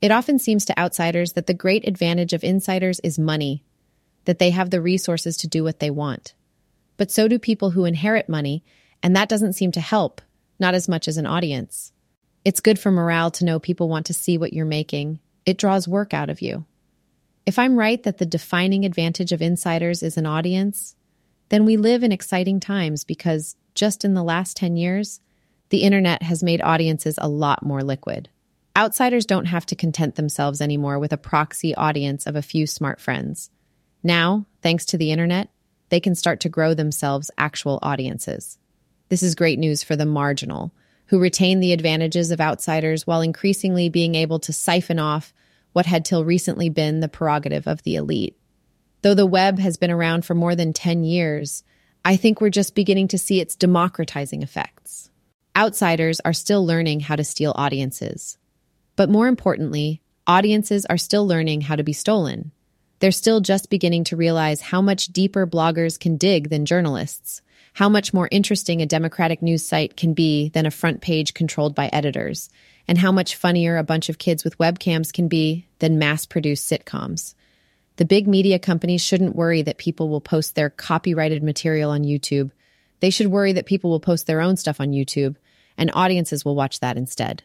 It 0.00 0.10
often 0.10 0.38
seems 0.38 0.64
to 0.66 0.78
outsiders 0.78 1.32
that 1.32 1.46
the 1.46 1.54
great 1.54 1.86
advantage 1.86 2.32
of 2.32 2.44
insiders 2.44 3.00
is 3.00 3.18
money, 3.18 3.64
that 4.24 4.38
they 4.38 4.50
have 4.50 4.70
the 4.70 4.80
resources 4.80 5.36
to 5.38 5.48
do 5.48 5.64
what 5.64 5.80
they 5.80 5.90
want. 5.90 6.34
But 6.96 7.10
so 7.10 7.28
do 7.28 7.38
people 7.38 7.70
who 7.70 7.84
inherit 7.84 8.28
money, 8.28 8.64
and 9.04 9.14
that 9.14 9.28
doesn't 9.28 9.52
seem 9.52 9.70
to 9.72 9.80
help, 9.82 10.22
not 10.58 10.74
as 10.74 10.88
much 10.88 11.08
as 11.08 11.18
an 11.18 11.26
audience. 11.26 11.92
It's 12.42 12.60
good 12.60 12.78
for 12.78 12.90
morale 12.90 13.30
to 13.32 13.44
know 13.44 13.58
people 13.58 13.90
want 13.90 14.06
to 14.06 14.14
see 14.14 14.38
what 14.38 14.54
you're 14.54 14.64
making. 14.64 15.20
It 15.44 15.58
draws 15.58 15.86
work 15.86 16.14
out 16.14 16.30
of 16.30 16.40
you. 16.40 16.64
If 17.44 17.58
I'm 17.58 17.78
right 17.78 18.02
that 18.02 18.16
the 18.16 18.24
defining 18.24 18.86
advantage 18.86 19.30
of 19.30 19.42
insiders 19.42 20.02
is 20.02 20.16
an 20.16 20.24
audience, 20.24 20.96
then 21.50 21.66
we 21.66 21.76
live 21.76 22.02
in 22.02 22.12
exciting 22.12 22.60
times 22.60 23.04
because 23.04 23.56
just 23.74 24.06
in 24.06 24.14
the 24.14 24.22
last 24.22 24.56
10 24.56 24.76
years, 24.76 25.20
the 25.68 25.82
internet 25.82 26.22
has 26.22 26.42
made 26.42 26.62
audiences 26.62 27.18
a 27.18 27.28
lot 27.28 27.62
more 27.62 27.82
liquid. 27.82 28.30
Outsiders 28.74 29.26
don't 29.26 29.46
have 29.46 29.66
to 29.66 29.76
content 29.76 30.14
themselves 30.14 30.62
anymore 30.62 30.98
with 30.98 31.12
a 31.12 31.18
proxy 31.18 31.74
audience 31.74 32.26
of 32.26 32.36
a 32.36 32.42
few 32.42 32.66
smart 32.66 33.02
friends. 33.02 33.50
Now, 34.02 34.46
thanks 34.62 34.86
to 34.86 34.96
the 34.96 35.12
internet, 35.12 35.50
they 35.90 36.00
can 36.00 36.14
start 36.14 36.40
to 36.40 36.48
grow 36.48 36.72
themselves 36.72 37.30
actual 37.36 37.78
audiences. 37.82 38.58
This 39.14 39.22
is 39.22 39.36
great 39.36 39.60
news 39.60 39.84
for 39.84 39.94
the 39.94 40.06
marginal, 40.06 40.72
who 41.06 41.20
retain 41.20 41.60
the 41.60 41.72
advantages 41.72 42.32
of 42.32 42.40
outsiders 42.40 43.06
while 43.06 43.20
increasingly 43.20 43.88
being 43.88 44.16
able 44.16 44.40
to 44.40 44.52
siphon 44.52 44.98
off 44.98 45.32
what 45.72 45.86
had 45.86 46.04
till 46.04 46.24
recently 46.24 46.68
been 46.68 46.98
the 46.98 47.08
prerogative 47.08 47.68
of 47.68 47.80
the 47.84 47.94
elite. 47.94 48.36
Though 49.02 49.14
the 49.14 49.24
web 49.24 49.60
has 49.60 49.76
been 49.76 49.92
around 49.92 50.24
for 50.24 50.34
more 50.34 50.56
than 50.56 50.72
10 50.72 51.04
years, 51.04 51.62
I 52.04 52.16
think 52.16 52.40
we're 52.40 52.50
just 52.50 52.74
beginning 52.74 53.06
to 53.06 53.16
see 53.16 53.40
its 53.40 53.54
democratizing 53.54 54.42
effects. 54.42 55.10
Outsiders 55.56 56.18
are 56.24 56.32
still 56.32 56.66
learning 56.66 56.98
how 56.98 57.14
to 57.14 57.22
steal 57.22 57.52
audiences. 57.54 58.36
But 58.96 59.10
more 59.10 59.28
importantly, 59.28 60.02
audiences 60.26 60.86
are 60.86 60.98
still 60.98 61.24
learning 61.24 61.60
how 61.60 61.76
to 61.76 61.84
be 61.84 61.92
stolen. 61.92 62.50
They're 62.98 63.12
still 63.12 63.40
just 63.40 63.70
beginning 63.70 64.02
to 64.04 64.16
realize 64.16 64.60
how 64.60 64.82
much 64.82 65.06
deeper 65.06 65.46
bloggers 65.46 66.00
can 66.00 66.16
dig 66.16 66.50
than 66.50 66.66
journalists, 66.66 67.42
how 67.74 67.88
much 67.88 68.14
more 68.14 68.28
interesting 68.30 68.80
a 68.80 68.86
democratic 68.86 69.42
news 69.42 69.66
site 69.66 69.96
can 69.96 70.14
be 70.14 70.48
than 70.50 70.64
a 70.64 70.70
front 70.70 71.00
page 71.00 71.34
controlled 71.34 71.74
by 71.74 71.88
editors, 71.92 72.48
and 72.86 72.96
how 72.96 73.10
much 73.10 73.34
funnier 73.34 73.76
a 73.76 73.82
bunch 73.82 74.08
of 74.08 74.18
kids 74.18 74.44
with 74.44 74.58
webcams 74.58 75.12
can 75.12 75.26
be 75.26 75.66
than 75.80 75.98
mass 75.98 76.24
produced 76.24 76.70
sitcoms. 76.70 77.34
The 77.96 78.04
big 78.04 78.28
media 78.28 78.60
companies 78.60 79.02
shouldn't 79.02 79.34
worry 79.34 79.62
that 79.62 79.78
people 79.78 80.08
will 80.08 80.20
post 80.20 80.54
their 80.54 80.70
copyrighted 80.70 81.42
material 81.42 81.90
on 81.90 82.04
YouTube. 82.04 82.52
They 83.00 83.10
should 83.10 83.26
worry 83.26 83.52
that 83.52 83.66
people 83.66 83.90
will 83.90 84.00
post 84.00 84.28
their 84.28 84.40
own 84.40 84.56
stuff 84.56 84.80
on 84.80 84.92
YouTube, 84.92 85.34
and 85.76 85.90
audiences 85.94 86.44
will 86.44 86.54
watch 86.54 86.78
that 86.78 86.96
instead. 86.96 87.42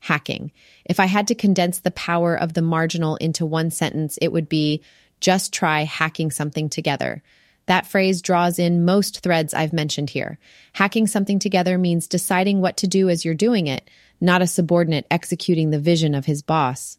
Hacking. 0.00 0.50
If 0.84 0.98
I 0.98 1.06
had 1.06 1.28
to 1.28 1.36
condense 1.36 1.78
the 1.78 1.92
power 1.92 2.34
of 2.34 2.54
the 2.54 2.62
marginal 2.62 3.14
into 3.16 3.46
one 3.46 3.70
sentence, 3.70 4.18
it 4.20 4.32
would 4.32 4.48
be 4.48 4.82
just 5.20 5.52
try 5.52 5.84
hacking 5.84 6.32
something 6.32 6.68
together. 6.68 7.22
That 7.70 7.86
phrase 7.86 8.20
draws 8.20 8.58
in 8.58 8.84
most 8.84 9.20
threads 9.20 9.54
I've 9.54 9.72
mentioned 9.72 10.10
here. 10.10 10.40
Hacking 10.72 11.06
something 11.06 11.38
together 11.38 11.78
means 11.78 12.08
deciding 12.08 12.60
what 12.60 12.78
to 12.78 12.88
do 12.88 13.08
as 13.08 13.24
you're 13.24 13.32
doing 13.32 13.68
it, 13.68 13.88
not 14.20 14.42
a 14.42 14.48
subordinate 14.48 15.06
executing 15.08 15.70
the 15.70 15.78
vision 15.78 16.16
of 16.16 16.24
his 16.24 16.42
boss. 16.42 16.98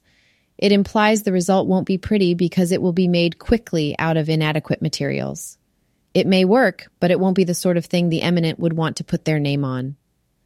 It 0.58 0.72
implies 0.72 1.24
the 1.24 1.34
result 1.34 1.68
won't 1.68 1.88
be 1.88 1.98
pretty 1.98 2.36
because 2.36 2.72
it 2.72 2.82
will 2.82 2.94
be 2.94 3.10
made 3.10 3.38
quickly 3.38 3.98
out 4.00 4.16
of 4.16 4.30
inadequate 4.30 4.82
materials. 4.82 5.58
It 6.14 6.26
may 6.26 6.46
work, 6.46 6.90
but 7.02 7.12
it 7.12 7.20
won't 7.20 7.36
be 7.36 7.44
the 7.44 7.54
sort 7.54 7.76
of 7.76 7.88
thing 7.88 8.08
the 8.08 8.22
eminent 8.22 8.58
would 8.58 8.72
want 8.72 8.96
to 8.96 9.04
put 9.04 9.26
their 9.26 9.40
name 9.40 9.66
on. 9.66 9.98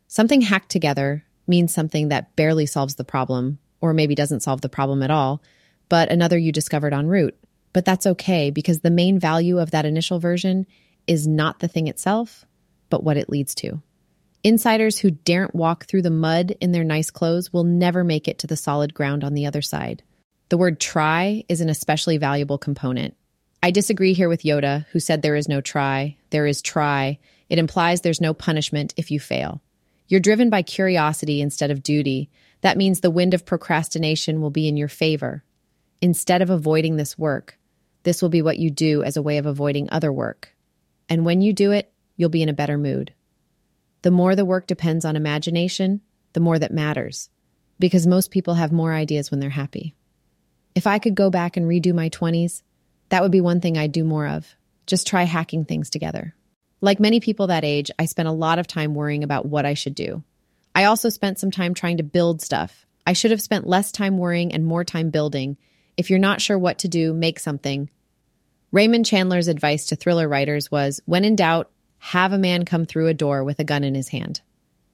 Something 0.08 0.42
hacked 0.42 0.72
together 0.72 1.24
means 1.46 1.72
something 1.72 2.08
that 2.08 2.36
barely 2.36 2.66
solves 2.66 2.96
the 2.96 3.04
problem, 3.04 3.60
or 3.80 3.94
maybe 3.94 4.16
doesn't 4.16 4.42
solve 4.42 4.62
the 4.62 4.70
problem 4.70 5.04
at 5.04 5.12
all, 5.12 5.44
but 5.88 6.12
another 6.12 6.36
you 6.40 6.52
discovered 6.52 6.96
en 6.96 7.06
route. 7.06 7.38
But 7.76 7.84
that's 7.84 8.08
okay 8.08 8.52
because 8.52 8.80
the 8.80 8.90
main 8.90 9.20
value 9.20 9.60
of 9.60 9.72
that 9.72 9.86
initial 9.86 10.18
version 10.18 10.66
is 11.08 11.28
not 11.28 11.60
the 11.60 11.68
thing 11.68 11.88
itself, 11.88 12.46
but 12.90 13.04
what 13.04 13.18
it 13.18 13.30
leads 13.30 13.54
to. 13.56 13.82
Insiders 14.46 14.98
who 14.98 15.12
daren't 15.12 15.54
walk 15.54 15.86
through 15.86 16.04
the 16.04 16.10
mud 16.10 16.56
in 16.62 16.72
their 16.72 16.86
nice 16.86 17.12
clothes 17.12 17.52
will 17.52 17.66
never 17.66 18.06
make 18.06 18.30
it 18.30 18.40
to 18.40 18.48
the 18.48 18.56
solid 18.56 18.94
ground 18.94 19.26
on 19.26 19.34
the 19.34 19.46
other 19.46 19.62
side. 19.62 20.04
The 20.48 20.58
word 20.58 20.80
try 20.80 21.44
is 21.50 21.60
an 21.60 21.68
especially 21.68 22.18
valuable 22.18 22.58
component. 22.58 23.18
I 23.62 23.72
disagree 23.72 24.14
here 24.14 24.30
with 24.30 24.44
Yoda, 24.44 24.86
who 24.94 25.02
said 25.02 25.22
there 25.22 25.36
is 25.36 25.50
no 25.50 25.60
try, 25.60 26.16
there 26.30 26.48
is 26.48 26.62
try. 26.62 27.20
It 27.50 27.60
implies 27.60 28.00
there's 28.00 28.22
no 28.22 28.34
punishment 28.34 28.94
if 28.96 29.12
you 29.12 29.20
fail. 29.20 29.62
You're 30.08 30.22
driven 30.22 30.50
by 30.50 30.62
curiosity 30.62 31.42
instead 31.42 31.72
of 31.72 31.84
duty. 31.84 32.30
That 32.62 32.78
means 32.78 33.02
the 33.02 33.12
wind 33.12 33.34
of 33.34 33.46
procrastination 33.46 34.40
will 34.40 34.50
be 34.50 34.70
in 34.70 34.78
your 34.78 34.88
favor. 34.88 35.44
Instead 36.02 36.42
of 36.42 36.50
avoiding 36.50 36.96
this 36.96 37.18
work, 37.18 37.58
this 38.06 38.22
will 38.22 38.30
be 38.30 38.42
what 38.42 38.60
you 38.60 38.70
do 38.70 39.04
as 39.04 39.18
a 39.18 39.22
way 39.22 39.38
of 39.40 39.46
avoiding 39.46 39.90
other 39.90 40.14
work. 40.14 40.56
And 41.10 41.26
when 41.26 41.42
you 41.42 41.52
do 41.52 41.72
it, 41.72 41.92
you'll 42.16 42.30
be 42.30 42.44
in 42.44 42.50
a 42.50 42.54
better 42.54 42.78
mood. 42.78 43.14
The 44.04 44.12
more 44.12 44.36
the 44.36 44.46
work 44.46 44.68
depends 44.68 45.04
on 45.04 45.16
imagination, 45.16 46.02
the 46.34 46.40
more 46.40 46.58
that 46.60 46.72
matters, 46.72 47.30
because 47.80 48.06
most 48.06 48.32
people 48.32 48.54
have 48.54 48.72
more 48.72 48.94
ideas 48.94 49.32
when 49.32 49.40
they're 49.40 49.50
happy. 49.50 49.96
If 50.76 50.86
I 50.86 51.00
could 51.00 51.16
go 51.16 51.30
back 51.30 51.58
and 51.58 51.66
redo 51.66 51.94
my 51.94 52.10
20s, 52.10 52.62
that 53.10 53.24
would 53.24 53.32
be 53.32 53.42
one 53.42 53.62
thing 53.62 53.78
I'd 53.78 53.92
do 53.92 54.04
more 54.04 54.28
of. 54.28 54.56
Just 54.86 55.08
try 55.08 55.24
hacking 55.24 55.66
things 55.66 55.90
together. 55.90 56.36
Like 56.82 57.00
many 57.00 57.20
people 57.20 57.48
that 57.48 57.64
age, 57.64 57.90
I 57.98 58.06
spent 58.06 58.28
a 58.28 58.34
lot 58.34 58.60
of 58.60 58.68
time 58.68 58.94
worrying 58.94 59.24
about 59.24 59.48
what 59.48 59.66
I 59.66 59.74
should 59.74 59.96
do. 59.96 60.24
I 60.76 60.84
also 60.84 61.10
spent 61.10 61.40
some 61.40 61.50
time 61.52 61.74
trying 61.74 61.98
to 61.98 62.04
build 62.04 62.42
stuff. 62.42 62.86
I 63.08 63.14
should 63.14 63.32
have 63.32 63.42
spent 63.42 63.66
less 63.68 63.92
time 63.92 64.18
worrying 64.18 64.54
and 64.54 64.66
more 64.66 64.84
time 64.84 65.10
building. 65.10 65.58
If 65.98 66.10
you're 66.10 66.20
not 66.20 66.42
sure 66.42 66.60
what 66.60 66.80
to 66.80 66.88
do, 66.88 67.14
make 67.14 67.40
something. 67.40 67.90
Raymond 68.76 69.06
Chandler's 69.06 69.48
advice 69.48 69.86
to 69.86 69.96
thriller 69.96 70.28
writers 70.28 70.70
was 70.70 71.00
when 71.06 71.24
in 71.24 71.38
doubt, 71.38 71.72
have 71.98 72.34
a 72.34 72.38
man 72.38 72.66
come 72.66 72.84
through 72.84 73.08
a 73.08 73.14
door 73.14 73.42
with 73.42 73.58
a 73.58 73.64
gun 73.64 73.86
in 73.86 73.96
his 73.96 74.10
hand. 74.10 74.42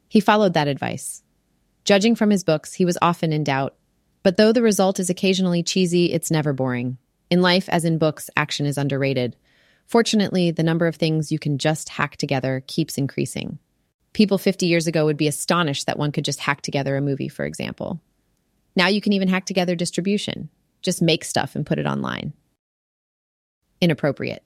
He 0.08 0.20
followed 0.20 0.54
that 0.54 0.67
advice. 0.67 1.24
Judging 1.84 2.15
from 2.15 2.30
his 2.30 2.44
books, 2.44 2.76
he 2.76 2.86
was 2.86 3.00
often 3.02 3.34
in 3.34 3.44
doubt. 3.44 3.74
But 4.22 4.38
though 4.38 4.52
the 4.52 4.62
result 4.62 5.00
is 5.00 5.10
occasionally 5.10 5.63
cheesy, 5.63 6.13
it's 6.13 6.30
never 6.30 6.54
boring. 6.54 7.00
In 7.32 7.41
life, 7.41 7.67
as 7.70 7.84
in 7.84 7.98
books, 7.98 8.30
action 8.36 8.67
is 8.67 8.78
underrated. 8.78 9.36
Fortunately, 9.88 10.52
the 10.52 10.62
number 10.62 10.86
of 10.86 10.98
things 10.98 11.32
you 11.32 11.39
can 11.39 11.58
just 11.58 11.89
hack 11.89 12.17
together 12.17 12.63
keeps 12.67 13.00
increasing. 13.00 13.58
People 14.13 14.38
50 14.38 14.67
years 14.67 14.86
ago 14.86 15.06
would 15.06 15.17
be 15.17 15.28
astonished 15.28 15.88
that 15.88 15.98
one 15.98 16.12
could 16.12 16.26
just 16.26 16.41
hack 16.41 16.62
together 16.62 16.98
a 16.98 17.02
movie, 17.02 17.30
for 17.30 17.46
example. 17.46 18.00
Now 18.76 18.89
you 18.89 19.02
can 19.02 19.13
even 19.13 19.28
hack 19.28 19.48
together 19.48 19.76
distribution. 19.76 20.50
Just 20.84 21.02
make 21.02 21.26
stuff 21.26 21.56
and 21.56 21.65
put 21.65 21.80
it 21.80 21.88
online 21.88 22.34
inappropriate. 23.82 24.44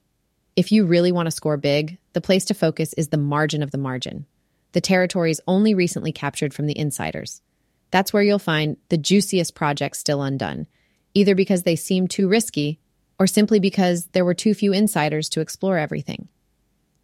If 0.56 0.72
you 0.72 0.86
really 0.86 1.12
want 1.12 1.26
to 1.26 1.30
score 1.30 1.58
big, 1.58 1.98
the 2.14 2.20
place 2.20 2.46
to 2.46 2.54
focus 2.54 2.94
is 2.94 3.08
the 3.08 3.18
margin 3.18 3.62
of 3.62 3.70
the 3.70 3.78
margin, 3.78 4.26
the 4.72 4.80
territories 4.80 5.40
only 5.46 5.74
recently 5.74 6.12
captured 6.12 6.54
from 6.54 6.66
the 6.66 6.78
insiders. 6.78 7.42
That's 7.90 8.12
where 8.12 8.22
you'll 8.22 8.38
find 8.38 8.78
the 8.88 8.96
juiciest 8.96 9.54
projects 9.54 9.98
still 9.98 10.22
undone, 10.22 10.66
either 11.14 11.34
because 11.34 11.62
they 11.62 11.76
seem 11.76 12.08
too 12.08 12.26
risky 12.26 12.80
or 13.18 13.26
simply 13.26 13.60
because 13.60 14.06
there 14.06 14.24
were 14.24 14.34
too 14.34 14.54
few 14.54 14.72
insiders 14.72 15.28
to 15.30 15.40
explore 15.40 15.78
everything. 15.78 16.28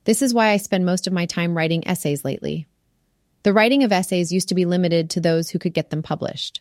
This 0.05 0.23
is 0.23 0.35
why 0.35 0.49
I 0.49 0.57
spend 0.57 0.85
most 0.85 1.07
of 1.07 1.13
my 1.13 1.27
time 1.27 1.57
writing 1.57 1.87
essays 1.87 2.25
lately. 2.25 2.67
The 3.45 3.53
writing 3.53 3.85
of 3.85 3.93
essays 3.93 4.33
used 4.33 4.49
to 4.49 4.55
be 4.55 4.65
limited 4.65 5.11
to 5.11 5.21
those 5.21 5.51
who 5.51 5.59
could 5.59 5.75
get 5.75 5.91
them 5.91 6.03
published. 6.03 6.61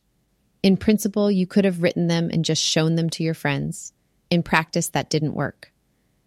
In 0.64 0.78
principle, 0.78 1.32
you 1.32 1.48
could 1.48 1.66
have 1.66 1.82
written 1.82 2.08
them 2.08 2.30
and 2.32 2.46
just 2.46 2.62
shown 2.62 2.96
them 2.96 3.10
to 3.12 3.24
your 3.24 3.34
friends. 3.34 3.94
In 4.32 4.42
practice, 4.44 4.88
that 4.90 5.10
didn't 5.10 5.36
work. 5.36 5.74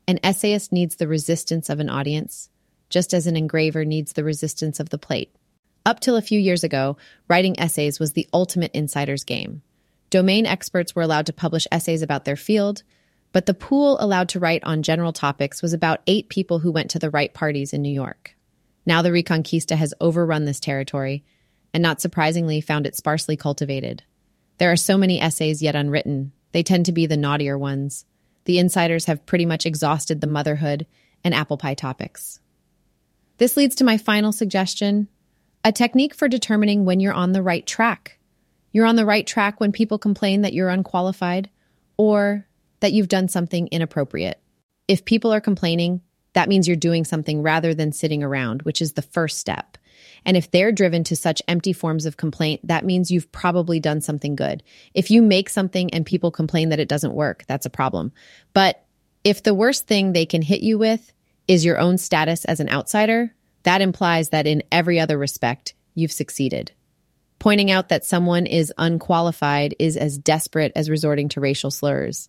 An 0.06 0.20
essayist 0.22 0.70
needs 0.70 0.96
the 0.96 1.08
resistance 1.08 1.70
of 1.70 1.80
an 1.80 1.88
audience, 1.88 2.50
just 2.90 3.14
as 3.14 3.26
an 3.26 3.34
engraver 3.34 3.86
needs 3.86 4.12
the 4.12 4.22
resistance 4.22 4.78
of 4.78 4.90
the 4.90 4.98
plate. 4.98 5.34
Up 5.86 6.00
till 6.00 6.14
a 6.14 6.22
few 6.22 6.38
years 6.38 6.62
ago, 6.62 6.98
writing 7.28 7.58
essays 7.58 7.98
was 7.98 8.12
the 8.12 8.28
ultimate 8.32 8.72
insider's 8.74 9.24
game. 9.24 9.62
Domain 10.10 10.44
experts 10.44 10.94
were 10.94 11.02
allowed 11.02 11.24
to 11.26 11.32
publish 11.32 11.66
essays 11.72 12.02
about 12.02 12.26
their 12.26 12.36
field, 12.36 12.82
but 13.32 13.46
the 13.46 13.54
pool 13.54 13.96
allowed 13.98 14.28
to 14.28 14.38
write 14.38 14.62
on 14.64 14.82
general 14.82 15.12
topics 15.12 15.62
was 15.62 15.72
about 15.72 16.02
eight 16.06 16.28
people 16.28 16.58
who 16.58 16.70
went 16.70 16.90
to 16.90 16.98
the 16.98 17.10
right 17.10 17.32
parties 17.32 17.72
in 17.72 17.80
New 17.80 17.92
York. 17.92 18.36
Now 18.84 19.00
the 19.00 19.10
Reconquista 19.10 19.76
has 19.76 19.94
overrun 19.98 20.44
this 20.44 20.60
territory, 20.60 21.24
and 21.72 21.82
not 21.82 22.02
surprisingly, 22.02 22.60
found 22.60 22.86
it 22.86 22.94
sparsely 22.94 23.36
cultivated. 23.36 24.02
There 24.58 24.70
are 24.70 24.76
so 24.76 24.98
many 24.98 25.20
essays 25.20 25.62
yet 25.62 25.74
unwritten, 25.74 26.32
they 26.54 26.62
tend 26.62 26.86
to 26.86 26.92
be 26.92 27.06
the 27.06 27.16
naughtier 27.16 27.58
ones. 27.58 28.06
The 28.44 28.60
insiders 28.60 29.06
have 29.06 29.26
pretty 29.26 29.44
much 29.44 29.66
exhausted 29.66 30.20
the 30.20 30.28
motherhood 30.28 30.86
and 31.24 31.34
apple 31.34 31.58
pie 31.58 31.74
topics. 31.74 32.38
This 33.38 33.56
leads 33.56 33.74
to 33.76 33.84
my 33.84 33.98
final 33.98 34.30
suggestion 34.30 35.08
a 35.64 35.72
technique 35.72 36.14
for 36.14 36.28
determining 36.28 36.84
when 36.84 37.00
you're 37.00 37.12
on 37.12 37.32
the 37.32 37.42
right 37.42 37.66
track. 37.66 38.18
You're 38.70 38.86
on 38.86 38.94
the 38.94 39.04
right 39.04 39.26
track 39.26 39.58
when 39.58 39.72
people 39.72 39.98
complain 39.98 40.42
that 40.42 40.52
you're 40.52 40.68
unqualified 40.68 41.50
or 41.96 42.46
that 42.78 42.92
you've 42.92 43.08
done 43.08 43.26
something 43.26 43.66
inappropriate. 43.72 44.40
If 44.86 45.04
people 45.04 45.32
are 45.32 45.40
complaining, 45.40 46.02
that 46.34 46.48
means 46.48 46.68
you're 46.68 46.76
doing 46.76 47.04
something 47.04 47.42
rather 47.42 47.74
than 47.74 47.90
sitting 47.90 48.22
around, 48.22 48.62
which 48.62 48.80
is 48.80 48.92
the 48.92 49.02
first 49.02 49.38
step. 49.38 49.76
And 50.24 50.36
if 50.36 50.50
they're 50.50 50.72
driven 50.72 51.04
to 51.04 51.16
such 51.16 51.42
empty 51.48 51.72
forms 51.72 52.06
of 52.06 52.16
complaint, 52.16 52.60
that 52.64 52.84
means 52.84 53.10
you've 53.10 53.30
probably 53.32 53.80
done 53.80 54.00
something 54.00 54.36
good. 54.36 54.62
If 54.94 55.10
you 55.10 55.22
make 55.22 55.48
something 55.48 55.92
and 55.92 56.06
people 56.06 56.30
complain 56.30 56.70
that 56.70 56.80
it 56.80 56.88
doesn't 56.88 57.14
work, 57.14 57.44
that's 57.46 57.66
a 57.66 57.70
problem. 57.70 58.12
But 58.52 58.84
if 59.24 59.42
the 59.42 59.54
worst 59.54 59.86
thing 59.86 60.12
they 60.12 60.26
can 60.26 60.42
hit 60.42 60.60
you 60.62 60.78
with 60.78 61.12
is 61.48 61.64
your 61.64 61.78
own 61.78 61.98
status 61.98 62.44
as 62.44 62.60
an 62.60 62.68
outsider, 62.68 63.34
that 63.64 63.80
implies 63.80 64.30
that 64.30 64.46
in 64.46 64.62
every 64.70 65.00
other 65.00 65.18
respect, 65.18 65.74
you've 65.94 66.12
succeeded. 66.12 66.72
Pointing 67.38 67.70
out 67.70 67.90
that 67.90 68.04
someone 68.04 68.46
is 68.46 68.72
unqualified 68.78 69.74
is 69.78 69.96
as 69.96 70.16
desperate 70.16 70.72
as 70.76 70.88
resorting 70.88 71.28
to 71.30 71.40
racial 71.40 71.70
slurs. 71.70 72.28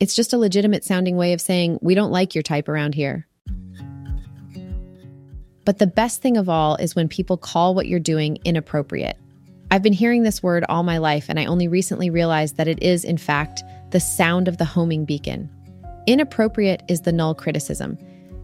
It's 0.00 0.16
just 0.16 0.32
a 0.32 0.38
legitimate 0.38 0.84
sounding 0.84 1.16
way 1.16 1.32
of 1.32 1.40
saying, 1.40 1.78
we 1.80 1.94
don't 1.94 2.10
like 2.10 2.34
your 2.34 2.42
type 2.42 2.68
around 2.68 2.94
here. 2.94 3.28
But 5.64 5.78
the 5.78 5.86
best 5.86 6.20
thing 6.20 6.36
of 6.36 6.48
all 6.48 6.76
is 6.76 6.94
when 6.94 7.08
people 7.08 7.36
call 7.36 7.74
what 7.74 7.86
you're 7.86 8.00
doing 8.00 8.38
inappropriate. 8.44 9.16
I've 9.70 9.82
been 9.82 9.92
hearing 9.92 10.22
this 10.22 10.42
word 10.42 10.64
all 10.68 10.82
my 10.82 10.98
life, 10.98 11.26
and 11.28 11.38
I 11.38 11.46
only 11.46 11.68
recently 11.68 12.10
realized 12.10 12.56
that 12.56 12.68
it 12.68 12.82
is, 12.82 13.04
in 13.04 13.16
fact, 13.16 13.62
the 13.90 14.00
sound 14.00 14.48
of 14.48 14.58
the 14.58 14.64
homing 14.64 15.04
beacon. 15.04 15.48
Inappropriate 16.06 16.82
is 16.88 17.02
the 17.02 17.12
null 17.12 17.34
criticism. 17.34 17.96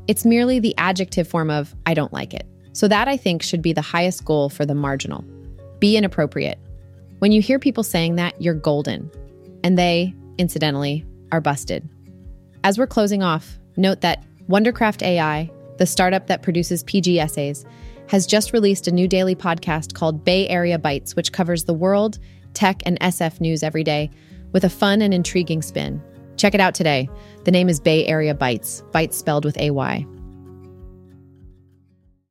It's 0.06 0.24
merely 0.24 0.58
the 0.58 0.74
adjective 0.78 1.28
form 1.28 1.50
of, 1.50 1.74
I 1.86 1.94
don't 1.94 2.12
like 2.12 2.32
it. 2.32 2.46
So, 2.72 2.86
that 2.88 3.08
I 3.08 3.16
think 3.16 3.42
should 3.42 3.62
be 3.62 3.72
the 3.72 3.82
highest 3.82 4.24
goal 4.24 4.48
for 4.48 4.64
the 4.64 4.74
marginal. 4.74 5.24
Be 5.80 5.96
inappropriate. 5.96 6.58
When 7.18 7.32
you 7.32 7.42
hear 7.42 7.58
people 7.58 7.82
saying 7.82 8.14
that, 8.16 8.40
you're 8.40 8.54
golden. 8.54 9.10
And 9.64 9.76
they, 9.76 10.14
incidentally, 10.38 11.04
are 11.32 11.40
busted. 11.40 11.88
As 12.64 12.78
we're 12.78 12.86
closing 12.86 13.22
off, 13.22 13.58
note 13.76 14.00
that 14.02 14.24
Wondercraft 14.48 15.02
AI, 15.02 15.50
the 15.78 15.86
startup 15.86 16.26
that 16.26 16.42
produces 16.42 16.82
PG 16.84 17.18
essays, 17.18 17.64
has 18.08 18.26
just 18.26 18.52
released 18.52 18.88
a 18.88 18.92
new 18.92 19.08
daily 19.08 19.34
podcast 19.34 19.94
called 19.94 20.24
Bay 20.24 20.48
Area 20.48 20.78
Bites, 20.78 21.14
which 21.14 21.32
covers 21.32 21.64
the 21.64 21.74
world, 21.74 22.18
tech, 22.54 22.82
and 22.86 22.98
SF 23.00 23.40
news 23.40 23.62
every 23.62 23.84
day 23.84 24.10
with 24.52 24.64
a 24.64 24.70
fun 24.70 25.02
and 25.02 25.12
intriguing 25.12 25.62
spin. 25.62 26.02
Check 26.36 26.54
it 26.54 26.60
out 26.60 26.74
today. 26.74 27.08
The 27.44 27.50
name 27.50 27.68
is 27.68 27.80
Bay 27.80 28.06
Area 28.06 28.34
Bites, 28.34 28.82
bites 28.92 29.16
spelled 29.16 29.44
with 29.44 29.58
AY. 29.58 30.06